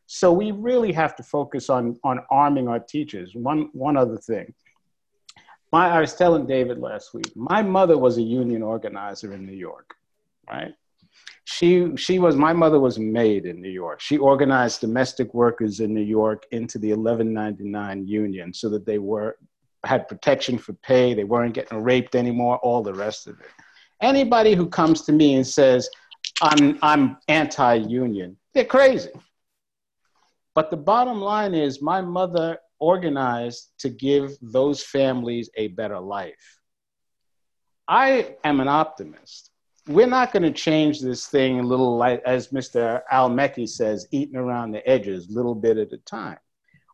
[0.06, 3.34] So we really have to focus on on arming our teachers.
[3.34, 4.52] One one other thing.
[5.72, 9.56] My, I was telling David last week, my mother was a union organizer in New
[9.56, 9.94] York,
[10.50, 10.74] right?
[11.44, 14.00] She, she was, my mother was made in New York.
[14.00, 19.38] She organized domestic workers in New York into the 1199 union so that they were,
[19.85, 23.46] had protection for pay, they weren't getting raped anymore, all the rest of it.
[24.02, 25.88] Anybody who comes to me and says,
[26.42, 29.10] I'm, I'm anti union, they're crazy.
[30.55, 36.59] But the bottom line is, my mother organized to give those families a better life.
[37.88, 39.50] I am an optimist.
[39.88, 43.03] we're not going to change this thing a little like, as Mr.
[43.11, 46.38] El-Mekki says, eating around the edges, little bit at a time.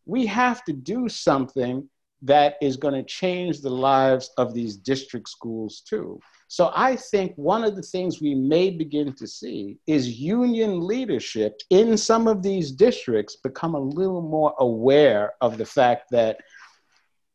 [0.06, 1.88] We have to do something
[2.22, 6.18] that is going to change the lives of these district schools too.
[6.48, 11.60] So I think one of the things we may begin to see is union leadership
[11.68, 16.38] in some of these districts become a little more aware of the fact that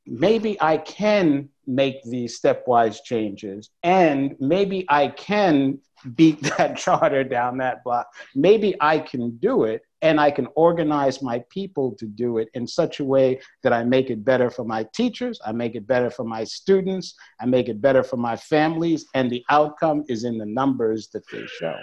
[0.05, 5.79] maybe I can make these stepwise changes and maybe I can
[6.15, 8.07] beat that charter down that block.
[8.35, 12.67] Maybe I can do it and I can organize my people to do it in
[12.67, 16.09] such a way that I make it better for my teachers, I make it better
[16.09, 20.37] for my students, I make it better for my families, and the outcome is in
[20.37, 21.77] the numbers that they show.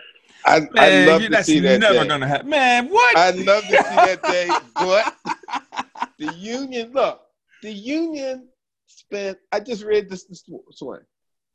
[0.44, 2.08] I, Man, I'd love you- to see that never day.
[2.08, 2.50] gonna happen.
[2.50, 3.16] Man, what?
[3.16, 5.14] I'd love to see that day, but
[6.18, 7.22] the union, look,
[7.62, 8.48] the union
[8.86, 11.06] spent, I just read this this morning.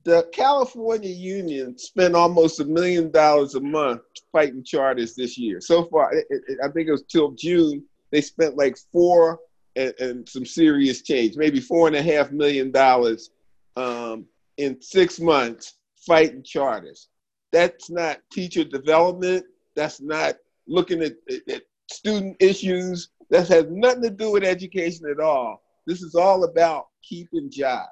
[0.04, 4.02] The California Union spent almost a million dollars a month
[4.32, 5.60] fighting charters this year.
[5.60, 9.40] So far, it, it, I think it was till June, they spent like four
[9.76, 13.32] and, and some serious change, maybe four and a half million dollars
[13.76, 14.26] um,
[14.58, 15.74] in six months
[16.06, 17.10] fighting charters.
[17.52, 19.46] That's not teacher development.
[19.76, 20.36] That's not
[20.68, 23.10] looking at, at, at student issues.
[23.32, 25.64] That has nothing to do with education at all.
[25.88, 27.90] This is all about keeping jobs.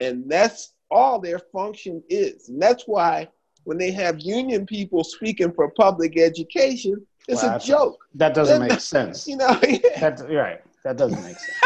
[0.00, 2.48] And that's all their function is.
[2.48, 3.28] And that's why
[3.64, 7.98] when they have union people speaking for public education, it's Wow, a that's- joke.
[8.14, 9.26] That doesn't make sense.
[9.26, 9.54] You know,
[10.00, 10.60] That, you're right.
[10.84, 11.58] That doesn't make sense.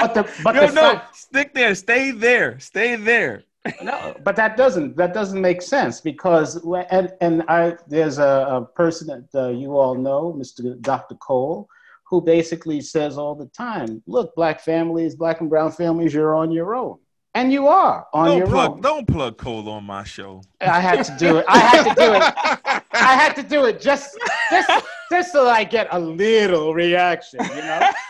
[0.00, 3.44] But the, but Yo, the no, fact, stick there, stay there, stay there.
[3.82, 6.56] no, but that doesn't that doesn't make sense because
[6.90, 10.78] and and I there's a, a person that uh, you all know, Mr.
[10.82, 11.14] Dr.
[11.14, 11.66] Cole,
[12.06, 16.50] who basically says all the time, "Look, black families, black and brown families, you're on
[16.52, 16.98] your own."
[17.36, 18.80] And you are on Don't your plug, own.
[18.80, 20.40] don't plug Cole on my show.
[20.60, 21.44] I had to do it.
[21.48, 22.82] I had to do it.
[22.92, 24.16] I had to do it just
[24.50, 24.70] just
[25.10, 27.90] just so I get a little reaction, you know.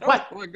[0.00, 0.46] But- Oh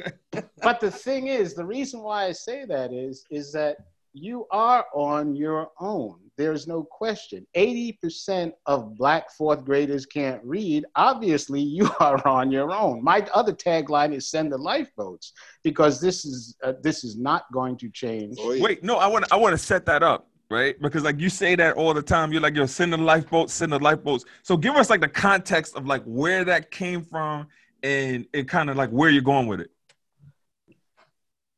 [0.61, 3.77] but the thing is, the reason why I say that is, is that
[4.13, 6.19] you are on your own.
[6.37, 7.45] There's no question.
[7.55, 10.85] 80% of black fourth graders can't read.
[10.95, 13.03] Obviously, you are on your own.
[13.03, 15.33] My other tagline is send the lifeboats
[15.63, 18.37] because this is uh, this is not going to change.
[18.39, 18.57] Oh.
[18.61, 20.79] Wait, no, I want I want to set that up, right?
[20.81, 22.31] Because like you say that all the time.
[22.31, 24.23] You're like, yo, send the lifeboats, send the lifeboats.
[24.43, 27.47] So give us like the context of like where that came from
[27.83, 29.71] and and kind of like where you're going with it.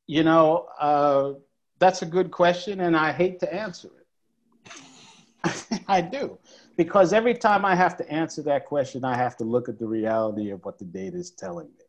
[0.07, 1.33] You know, uh,
[1.81, 5.81] that's a good question, and I hate to answer it.
[5.87, 6.37] I do.
[6.77, 9.87] Because every time I have to answer that question, I have to look at the
[9.87, 11.85] reality of what the data is telling me.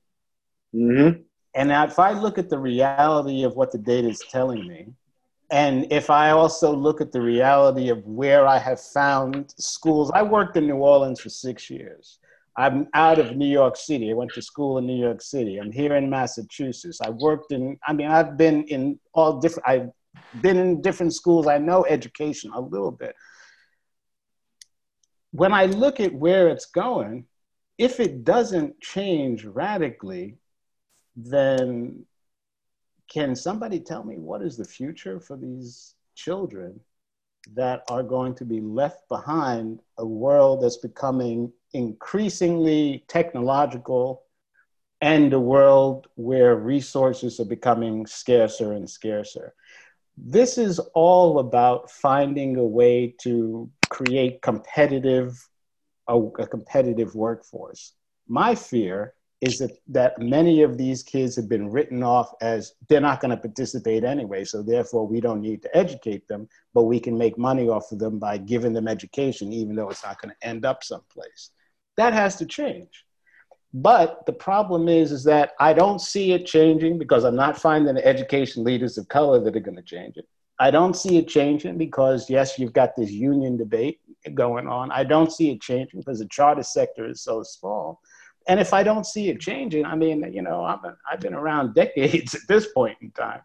[0.80, 1.24] Mhm.
[1.54, 4.94] And if I look at the reality of what the data is telling me,
[5.50, 10.22] and if I also look at the reality of where I have found schools, I
[10.22, 12.18] worked in New Orleans for six years.
[12.56, 14.10] I'm out of New York City.
[14.10, 15.58] I went to school in New York City.
[15.58, 17.00] I'm here in Massachusetts.
[17.00, 19.90] I worked in, I mean, I've been in all different, I've
[20.40, 21.46] been in different schools.
[21.46, 23.14] I know education a little bit.
[25.30, 27.24] When I look at where it's going,
[27.78, 30.36] if it doesn't change radically,
[31.16, 32.04] then
[33.08, 36.80] can somebody tell me what is the future for these children
[37.54, 44.24] that are going to be left behind a world that's becoming increasingly technological
[45.00, 49.54] and a world where resources are becoming scarcer and scarcer.
[50.16, 55.48] This is all about finding a way to create competitive
[56.08, 57.94] a, a competitive workforce.
[58.28, 63.00] My fear is that, that many of these kids have been written off as they're
[63.00, 67.00] not going to participate anyway, so therefore we don't need to educate them, but we
[67.00, 70.32] can make money off of them by giving them education, even though it's not going
[70.32, 71.50] to end up someplace.
[71.96, 73.04] That has to change.
[73.74, 77.96] But the problem is, is that I don't see it changing because I'm not finding
[77.96, 80.28] education leaders of color that are going to change it.
[80.58, 84.00] I don't see it changing because, yes, you've got this union debate
[84.34, 84.92] going on.
[84.92, 88.00] I don't see it changing because the charter sector is so small.
[88.46, 90.80] And if I don't see it changing, I mean, you know, I've
[91.10, 93.40] I've been around decades at this point in time.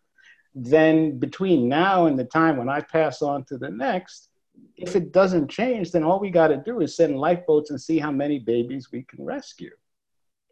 [0.53, 4.29] Then between now and the time when I pass on to the next,
[4.75, 7.97] if it doesn't change, then all we got to do is send lifeboats and see
[7.97, 9.71] how many babies we can rescue.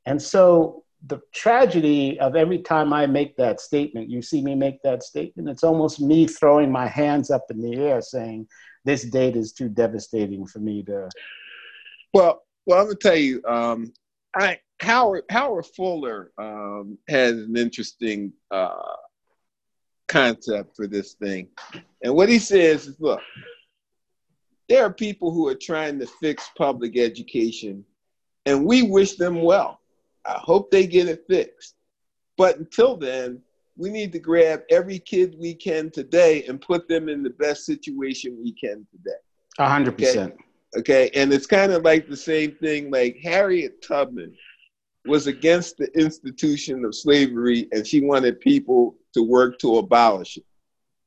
[0.05, 4.81] And so the tragedy of every time I make that statement, you see me make
[4.81, 8.47] that statement, it's almost me throwing my hands up in the air saying,
[8.85, 11.09] this date is too devastating for me to.
[12.13, 13.93] Well, well, I'm gonna tell you, um,
[14.35, 18.95] I Howard Howard Fuller um, has an interesting uh,
[20.07, 21.47] concept for this thing,
[22.03, 23.21] and what he says is, look,
[24.70, 27.86] there are people who are trying to fix public education,
[28.45, 29.80] and we wish them well.
[30.26, 31.76] I hope they get it fixed.
[32.38, 33.41] But until then,
[33.78, 37.66] we need to grab every kid we can today and put them in the best
[37.66, 39.18] situation we can today.
[39.59, 40.36] A hundred percent.
[40.78, 42.91] Okay, and it's kind of like the same thing.
[42.91, 44.36] Like Harriet Tubman
[45.05, 50.45] was against the institution of slavery, and she wanted people to work to abolish it.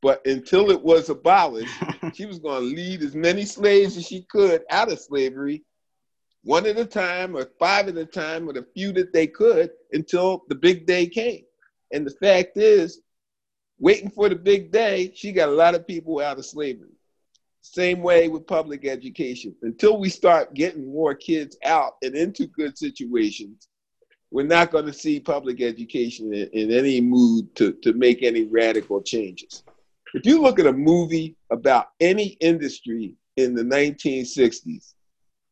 [0.00, 1.74] But until it was abolished,
[2.14, 5.64] she was going to lead as many slaves as she could out of slavery,
[6.42, 9.70] one at a time, or five at a time, or the few that they could,
[9.92, 11.44] until the big day came.
[11.92, 13.00] And the fact is,
[13.78, 16.90] waiting for the big day, she got a lot of people out of slavery.
[17.60, 19.54] Same way with public education.
[19.62, 23.68] Until we start getting more kids out and into good situations,
[24.30, 28.44] we're not going to see public education in, in, any mood to, to make any
[28.44, 29.62] radical changes.
[30.14, 34.94] If you look at a movie about any industry in the 1960s,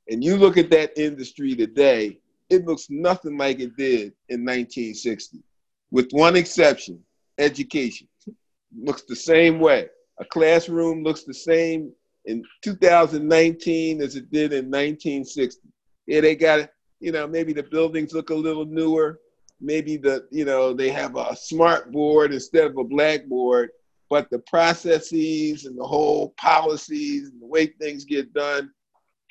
[0.08, 5.42] and you look at that industry today, it looks nothing like it did in 1960,
[5.90, 7.02] with one exception
[7.38, 8.08] education.
[8.76, 9.88] looks the same way.
[10.18, 11.92] A classroom looks the same
[12.24, 15.68] in 2019 as it did in 1960.
[16.06, 19.20] Yeah, they got, you know, maybe the buildings look a little newer.
[19.60, 23.70] Maybe the, you know, they have a smart board instead of a blackboard,
[24.08, 28.70] but the processes and the whole policies and the way things get done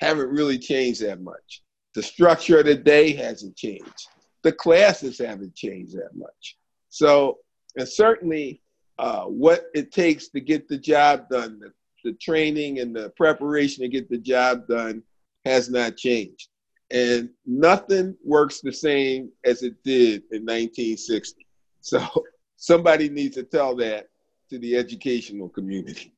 [0.00, 1.62] haven't really changed that much.
[1.94, 4.08] The structure of the day hasn't changed.
[4.42, 6.56] The classes haven't changed that much.
[6.90, 7.38] So,
[7.76, 8.60] and certainly
[8.98, 11.72] uh, what it takes to get the job done, the,
[12.04, 15.02] the training and the preparation to get the job done
[15.44, 16.48] has not changed.
[16.90, 21.46] And nothing works the same as it did in 1960.
[21.80, 22.04] So
[22.56, 24.08] somebody needs to tell that
[24.50, 26.12] to the educational community.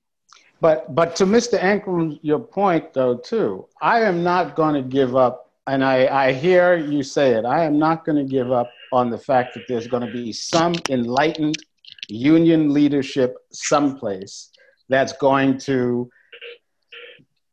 [0.61, 1.59] But but to Mr.
[1.59, 6.33] Ankrum, your point though too, I am not going to give up, and I, I
[6.33, 7.45] hear you say it.
[7.45, 10.33] I am not going to give up on the fact that there's going to be
[10.33, 11.63] some enlightened
[12.09, 14.51] union leadership someplace
[14.89, 16.11] that's going to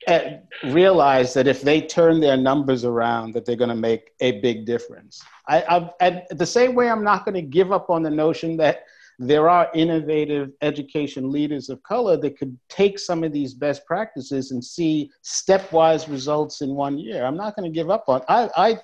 [0.07, 4.39] eh, realize that if they turn their numbers around, that they're going to make a
[4.39, 5.21] big difference.
[5.47, 8.57] I, I, at the same way, I'm not going to give up on the notion
[8.57, 8.85] that
[9.19, 14.51] there are innovative education leaders of color that could take some of these best practices
[14.51, 17.25] and see stepwise results in one year.
[17.25, 18.21] I'm not going to give up on.
[18.27, 18.79] I, I,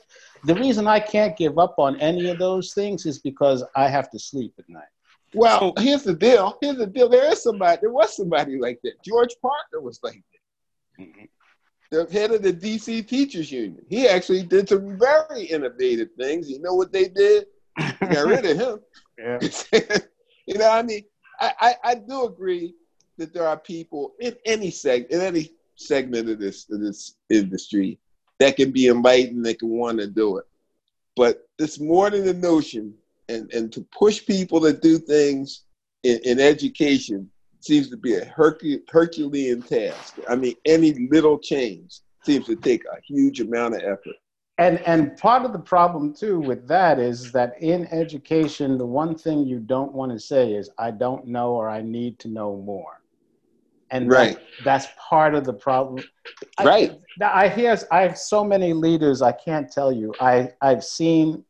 [0.45, 4.09] the reason I can't give up on any of those things is because I have
[4.11, 4.83] to sleep at night.
[5.33, 6.57] Well, here's the deal.
[6.61, 7.07] Here's the deal.
[7.07, 7.79] There is somebody.
[7.81, 9.01] There was somebody like that.
[9.03, 10.21] George Parker was like
[10.97, 11.03] that.
[11.03, 11.25] Mm-hmm.
[11.89, 13.83] The head of the DC Teachers Union.
[13.89, 16.49] He actually did some very innovative things.
[16.49, 17.45] You know what they did?
[17.77, 18.79] got rid of him.
[19.17, 19.37] Yeah.
[20.51, 21.03] You know, I mean,
[21.39, 22.75] I, I, I, do agree
[23.17, 27.97] that there are people in any seg in any segment of this of this industry
[28.39, 30.45] that can be enlightened, that can want to do it.
[31.15, 32.93] But it's more than a notion,
[33.29, 35.61] and and to push people to do things
[36.03, 37.29] in, in education
[37.61, 40.15] seems to be a Hercu- Herculean task.
[40.27, 44.17] I mean, any little change seems to take a huge amount of effort
[44.61, 49.17] and and part of the problem too with that is that in education the one
[49.17, 52.57] thing you don't want to say is i don't know or i need to know
[52.57, 52.97] more.
[53.93, 54.35] And right.
[54.35, 56.01] that, that's part of the problem.
[56.63, 56.97] Right.
[57.21, 60.13] I, I hear i have so many leaders i can't tell you.
[60.19, 61.43] I i've seen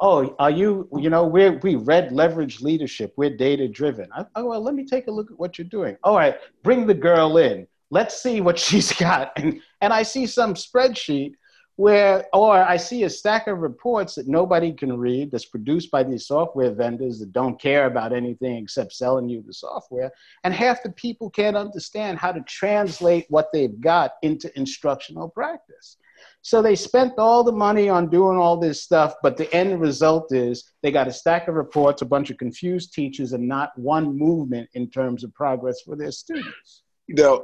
[0.00, 4.08] oh are you you know we we read leverage leadership we're data driven.
[4.14, 5.96] I, oh well let me take a look at what you're doing.
[6.04, 7.66] All right bring the girl in.
[7.90, 9.32] Let's see what she's got.
[9.36, 11.32] And and i see some spreadsheet
[11.76, 16.02] where or i see a stack of reports that nobody can read that's produced by
[16.02, 20.10] these software vendors that don't care about anything except selling you the software.
[20.44, 25.96] And half the people can't understand how to translate what they've got into instructional practice.
[26.42, 30.32] So they spent all the money on doing all this stuff but the end result
[30.32, 34.16] is they got a stack of reports a bunch of confused teachers and not one
[34.16, 36.82] movement in terms of progress for their students.
[37.06, 37.42] You know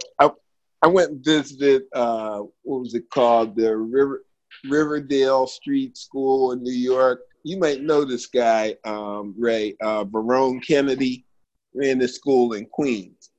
[0.83, 4.24] I went and visited uh, what was it called the River
[4.64, 7.22] Riverdale Street School in New York.
[7.45, 11.24] You might know this guy, um, Ray uh, Barone Kennedy,
[11.74, 13.31] ran the school in Queens,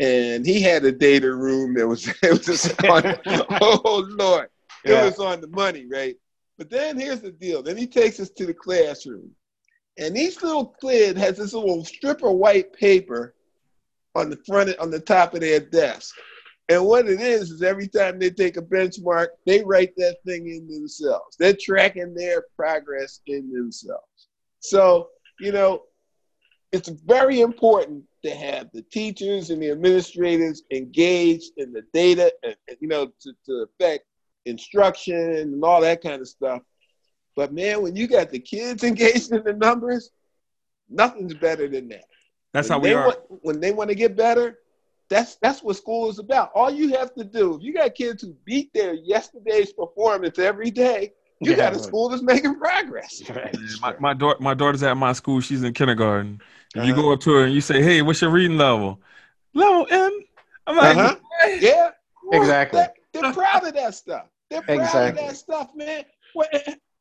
[0.00, 3.16] and he had a data room that was it was just on,
[3.60, 4.48] oh Lord,
[4.84, 5.04] it yeah.
[5.04, 6.16] was on the money, right?
[6.58, 7.62] But then here's the deal.
[7.62, 9.30] Then he takes us to the classroom,
[9.98, 13.34] and each little kid has this little strip of white paper
[14.14, 16.16] on the front on the top of their desk
[16.72, 20.48] and what it is is every time they take a benchmark, they write that thing
[20.48, 21.36] in themselves.
[21.38, 24.28] They're tracking their progress in themselves.
[24.60, 25.08] So,
[25.38, 25.82] you know,
[26.72, 32.56] it's very important to have the teachers and the administrators engaged in the data, and,
[32.80, 34.04] you know, to, to affect
[34.46, 36.62] instruction and all that kind of stuff.
[37.36, 40.10] But man, when you got the kids engaged in the numbers,
[40.88, 42.04] nothing's better than that.
[42.52, 43.06] That's when how we are.
[43.06, 44.58] Want, when they want to get better,
[45.12, 46.50] that's that's what school is about.
[46.54, 50.70] All you have to do, if you got kids who beat their yesterday's performance every
[50.70, 53.22] day, you Yeah, got a school that's making progress.
[53.30, 53.56] Right.
[53.82, 55.40] My my daughter my daughter's at my school.
[55.40, 56.40] She's in kindergarten.
[56.74, 57.02] If you Uh-huh.
[57.02, 59.00] go up to her and you say, "Hey, what's your reading level?"
[59.54, 60.12] Level M.
[60.66, 61.16] I'm like, Uh-huh.
[61.42, 61.90] "Hey." Yeah,
[62.32, 62.80] Exactly.
[62.80, 64.26] They're, they're proud of that stuff.
[64.50, 65.22] They're proud Exactly.
[65.22, 66.04] of that stuff, man.
[66.34, 66.48] Well,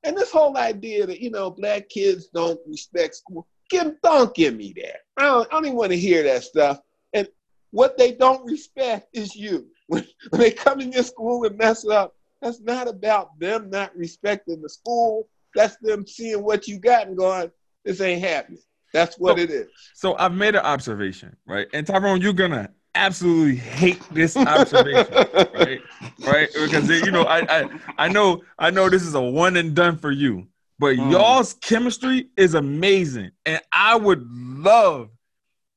[0.03, 4.55] And this whole idea that you know black kids don't respect school, give, don't give
[4.55, 4.97] me that.
[5.18, 6.80] I don't, I don't even want to hear that stuff.
[7.14, 7.28] And
[7.72, 9.68] what they don't respect is you.
[9.88, 13.96] When, when they come in your school and mess up, that's not about them not
[13.96, 15.28] respecting the school.
[15.56, 17.52] That's them seeing what you got and going,
[17.86, 18.62] this ain't happening.
[18.94, 19.68] That's what So- it is.
[19.96, 21.68] So I've made an observation, right?
[21.74, 25.14] And Tyrone, you're gonna absolutely hate this observation,
[25.54, 25.80] right?
[26.26, 26.50] Right?
[26.54, 29.98] Because you know, I, I I know I know this is a one and done
[29.98, 30.48] for you,
[30.80, 31.12] but Mm.
[31.12, 35.10] y'all's chemistry is amazing, and I would love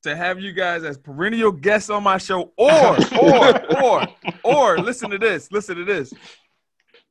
[0.05, 4.07] to have you guys as perennial guests on my show, or or or
[4.45, 6.13] or listen to this, listen to this.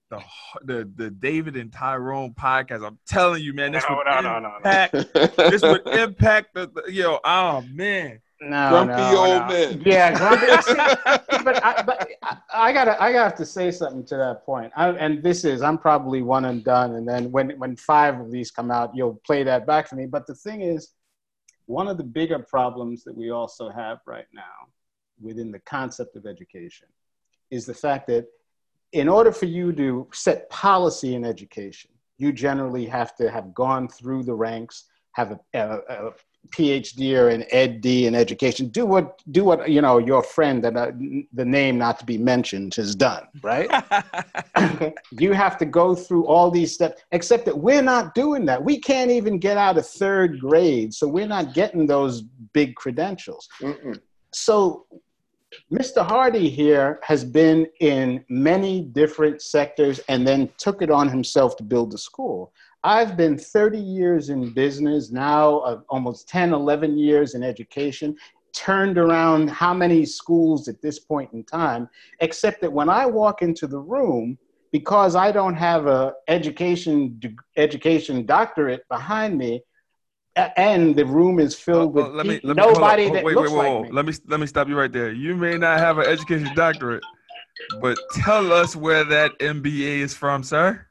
[0.09, 0.21] The,
[0.63, 2.85] the the David and Tyrone podcast.
[2.85, 4.55] I'm telling you, man, this No, would no, no, no, no.
[4.57, 4.93] impact
[5.37, 7.19] this would impact the, the yo.
[7.23, 9.47] Oh man, No, Grumpy no, old no.
[9.47, 9.81] men.
[9.83, 10.45] Yeah, grumpy.
[10.61, 14.45] See, but I, but I, I gotta, I gotta have to say something to that
[14.45, 14.71] point.
[14.75, 16.93] I, and this is, I'm probably one and done.
[16.93, 20.05] And then when when five of these come out, you'll play that back for me.
[20.05, 20.89] But the thing is,
[21.65, 24.67] one of the bigger problems that we also have right now
[25.21, 26.87] within the concept of education
[27.51, 28.25] is the fact that
[28.91, 33.87] in order for you to set policy in education, you generally have to have gone
[33.87, 36.11] through the ranks, have a, a, a
[36.49, 38.67] PhD or an Ed in education.
[38.67, 40.91] Do what do what you know your friend that uh,
[41.33, 43.69] the name not to be mentioned has done, right?
[45.11, 47.01] you have to go through all these steps.
[47.11, 48.63] Except that we're not doing that.
[48.63, 52.21] We can't even get out of third grade, so we're not getting those
[52.53, 53.47] big credentials.
[53.59, 53.99] Mm-mm.
[54.31, 54.85] So,
[55.71, 56.05] Mr.
[56.05, 61.63] Hardy here has been in many different sectors and then took it on himself to
[61.63, 62.51] build a school.
[62.83, 68.15] I've been 30 years in business, now uh, almost 10, 11 years in education,
[68.53, 73.41] turned around how many schools at this point in time, except that when I walk
[73.41, 74.37] into the room,
[74.71, 77.19] because I don't have a education
[77.57, 79.63] education doctorate behind me,
[80.35, 83.35] and the room is filled Well, with let me, peop- let me nobody that wait,
[83.35, 83.81] looks wait, wait, like whoa.
[83.83, 83.89] me.
[83.91, 85.11] Let me let me stop you right there.
[85.11, 87.03] You may not have an education doctorate,
[87.81, 90.87] but tell us where that MBA is from, sir.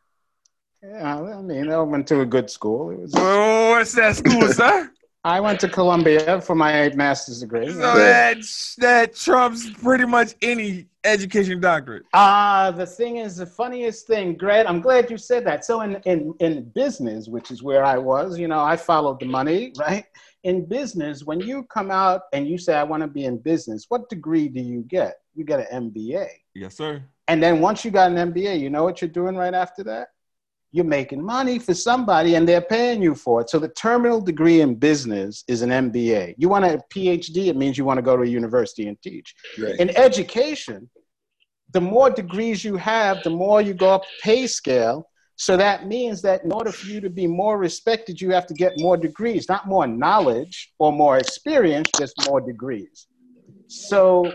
[0.82, 2.90] Yeah, I mean, I went to a good school.
[2.90, 3.12] It was.
[3.16, 4.90] Oh, what's that school, sir?
[5.24, 7.70] I went to Columbia for my master's degree.
[7.70, 8.38] So that
[8.78, 12.02] that trumps pretty much any education doctorate.
[12.12, 14.66] Ah, the thing is, the funniest thing, Greg.
[14.66, 15.64] I'm glad you said that.
[15.64, 19.26] So in in in business, which is where I was, you know, I followed the
[19.26, 20.04] money, right?
[20.42, 23.86] In business, when you come out and you say I want to be in business,
[23.88, 25.20] what degree do you get?
[25.36, 26.26] You get an MBA.
[26.56, 27.00] Yes, sir.
[27.28, 30.08] And then once you got an MBA, you know what you're doing right after that?
[30.74, 33.50] You're making money for somebody and they're paying you for it.
[33.50, 36.34] So the terminal degree in business is an MBA.
[36.38, 39.34] You want a PhD, it means you want to go to a university and teach.
[39.58, 39.78] Right.
[39.78, 40.88] In education,
[41.72, 45.08] the more degrees you have, the more you go up pay scale.
[45.36, 48.54] So that means that in order for you to be more respected, you have to
[48.54, 53.08] get more degrees, not more knowledge or more experience, just more degrees.
[53.66, 54.32] So,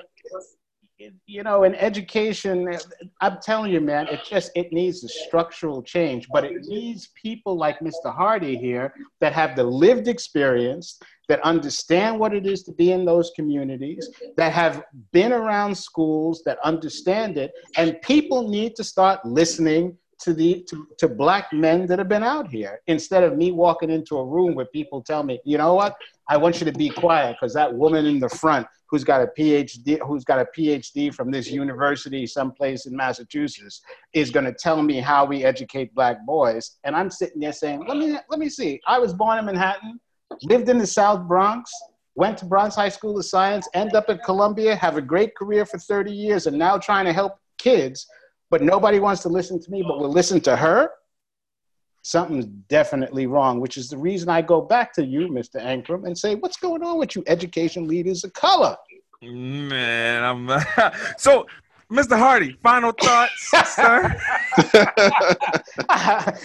[1.26, 2.78] you know, in education,
[3.20, 7.56] I'm telling you, man, it just it needs a structural change, but it needs people
[7.56, 8.14] like Mr.
[8.14, 13.06] Hardy here that have the lived experience, that understand what it is to be in
[13.06, 19.26] those communities, that have been around schools, that understand it, and people need to start
[19.26, 23.52] listening to the to, to black men that have been out here instead of me
[23.52, 25.96] walking into a room where people tell me, you know what,
[26.28, 29.28] I want you to be quiet because that woman in the front who's got a
[29.38, 33.82] PhD, who's got a PhD from this university someplace in Massachusetts,
[34.14, 36.78] is going to tell me how we educate black boys.
[36.84, 38.80] And I'm sitting there saying, let me let me see.
[38.88, 40.00] I was born in Manhattan,
[40.44, 41.72] lived in the South Bronx,
[42.16, 45.66] went to Bronx High School of Science, end up at Columbia, have a great career
[45.66, 48.08] for 30 years, and now trying to help kids.
[48.50, 50.92] But nobody wants to listen to me, but will listen to her.
[52.02, 55.62] Something's definitely wrong, which is the reason I go back to you, Mr.
[55.62, 58.78] Ankrum, and say, what's going on with you education leaders of color?
[59.22, 60.64] Man, I'm
[61.18, 61.46] so
[61.92, 62.18] Mr.
[62.18, 64.14] Hardy, final thoughts, sir.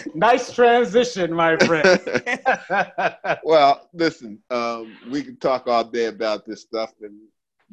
[0.14, 2.00] nice transition, my friend.
[3.44, 7.18] well, listen, um, we can talk all day about this stuff, and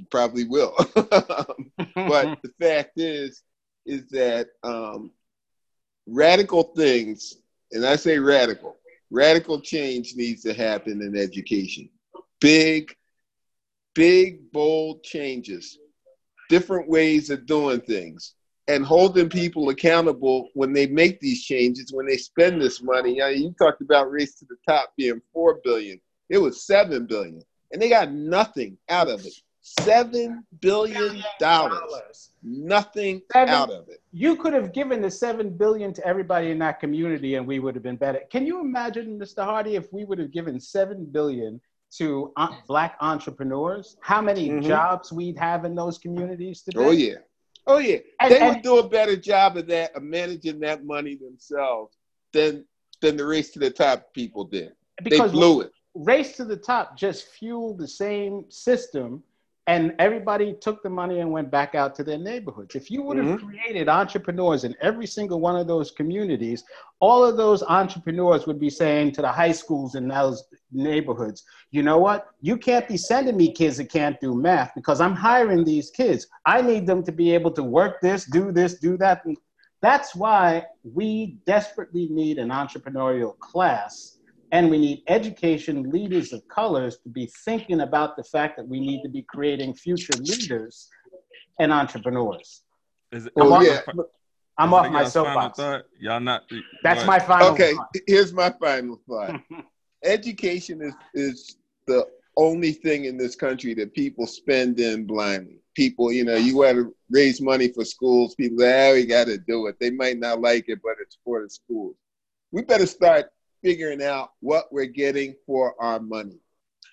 [0.09, 0.73] probably will.
[0.95, 3.43] but the fact is,
[3.90, 5.12] is that um,
[6.06, 7.38] radical things,
[7.72, 8.78] and I say radical,
[9.10, 11.90] radical change needs to happen in education.
[12.40, 12.96] Big,
[13.96, 15.80] big, bold changes,
[16.50, 18.36] different ways of doing things,
[18.68, 23.16] and holding people accountable when they make these changes, when they spend this money.
[23.16, 26.00] You, know, you talked about race to the top being four billion.
[26.30, 29.34] It was seven billion, and they got nothing out of it.
[29.62, 32.28] Seven billion dollars.
[32.42, 34.02] Nothing seven, out of it.
[34.12, 37.76] You could have given the seven billion to everybody in that community and we would
[37.76, 38.22] have been better.
[38.32, 39.44] Can you imagine, Mr.
[39.44, 41.60] Hardy, if we would have given seven billion
[41.98, 42.32] to
[42.68, 44.68] black entrepreneurs, how many mm-hmm.
[44.68, 46.80] jobs we'd have in those communities today?
[46.80, 47.16] Oh yeah.
[47.68, 47.98] Oh yeah.
[48.22, 51.98] And, they and, would do a better job of that of managing that money themselves
[52.32, 52.66] than
[53.02, 54.72] than the race to the top people did.
[55.04, 55.72] Because they blew it.
[55.96, 59.24] Race to the top just fueled the same system
[59.70, 62.74] and everybody took the money and went back out to their neighborhoods.
[62.74, 63.45] If you would have mm-hmm.
[63.45, 66.63] created entrepreneurs in every single one of those communities,
[66.99, 71.84] all of those entrepreneurs would be saying to the high schools in those neighborhoods, you
[71.84, 72.30] know what?
[72.41, 76.26] You can't be sending me kids that can't do math because I'm hiring these kids.
[76.47, 79.24] I need them to be able to work this, do this, do that.
[79.84, 84.17] That's why we desperately need an entrepreneurial class
[84.52, 88.80] and we need education leaders of colors to be thinking about the fact that we
[88.80, 90.89] need to be creating future leaders
[91.60, 92.64] and entrepreneurs.
[93.12, 93.82] Is it, oh, yeah.
[94.58, 95.60] I'm off my soapbox.
[96.00, 96.43] Y'all not.
[96.84, 97.47] That's my final.
[97.50, 97.95] Okay, thought.
[98.08, 99.41] here's my final thought.
[100.04, 102.06] Education is is the
[102.38, 105.60] only thing in this country that people spend in blindly.
[105.76, 108.36] People, you know, you got to raise money for schools.
[108.36, 109.78] People, ah, we got to do it.
[109.80, 111.95] They might not like it, but it's for the schools.
[112.52, 113.32] We better start
[113.62, 116.39] figuring out what we're getting for our money.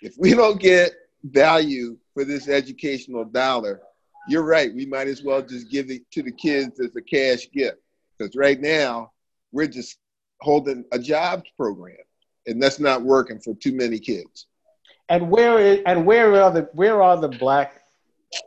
[0.02, 0.92] If we don't get
[1.24, 3.80] value for this educational dollar,
[4.28, 4.74] you're right.
[4.74, 7.78] We might as well just give it to the kids as a cash gift.
[8.18, 9.12] Because right now,
[9.52, 9.98] we're just
[10.40, 11.96] holding a jobs program,
[12.46, 14.46] and that's not working for too many kids.
[15.08, 17.82] And where is, and where are the where are the black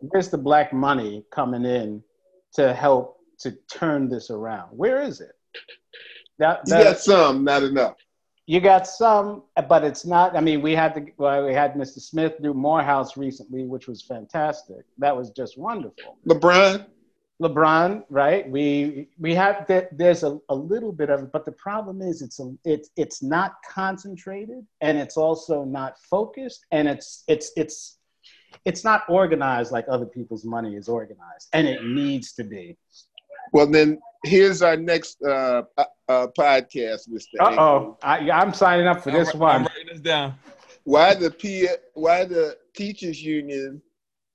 [0.02, 2.04] where's the black money coming in
[2.56, 4.70] to help to turn this around?
[4.72, 5.32] Where is it?
[6.40, 7.96] That, that, you got some, not enough
[8.50, 10.36] you got some, but it's not.
[10.36, 12.00] I mean, we had the well, we had Mr.
[12.00, 14.86] Smith do Morehouse recently, which was fantastic.
[14.98, 16.18] That was just wonderful.
[16.28, 16.88] LeBron.
[17.40, 18.50] LeBron, right?
[18.50, 19.96] We we have that.
[19.96, 23.22] There's a, a little bit of it, but the problem is it's a, it's it's
[23.22, 28.00] not concentrated, and it's also not focused, and it's it's it's
[28.66, 32.80] it's not organized like other people's money is organized, and it needs to be.
[33.54, 37.40] Well, then here's our next uh, uh, uh podcast, Mr.
[37.40, 39.56] Uh oh, I'm signing up for this I'm, one.
[39.56, 40.36] I'm writing this down.
[40.84, 43.82] Why the P- why the teachers union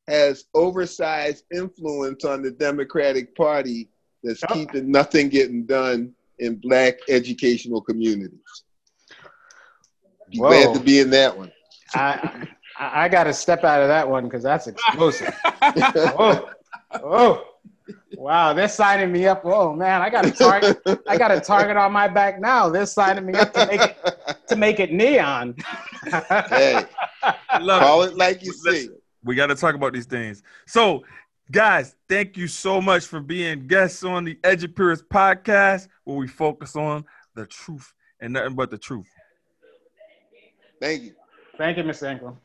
[0.09, 3.89] has oversized influence on the Democratic Party
[4.22, 4.55] that's oh.
[4.55, 8.39] keeping nothing getting done in black educational communities.
[10.30, 10.49] Be Whoa.
[10.49, 11.53] glad to be in that one.
[11.95, 15.35] I I, I got to step out of that one because that's explosive.
[15.76, 16.49] Whoa.
[17.01, 17.43] Whoa.
[18.16, 19.43] Wow, they're signing me up.
[19.45, 20.80] Oh man, I got a target.
[21.07, 22.68] I got a target on my back now.
[22.68, 23.97] They're signing me up to make it
[24.49, 25.55] to make it neon.
[26.05, 26.85] hey,
[27.51, 28.12] call it.
[28.12, 28.89] it like you see.
[29.22, 30.43] We got to talk about these things.
[30.66, 31.03] So,
[31.51, 36.76] guys, thank you so much for being guests on the EduPeers podcast, where we focus
[36.76, 37.05] on
[37.35, 39.09] the truth and nothing but the truth.
[40.80, 41.14] Thank you.
[41.57, 42.09] Thank you, Mr.
[42.09, 42.39] Ankle.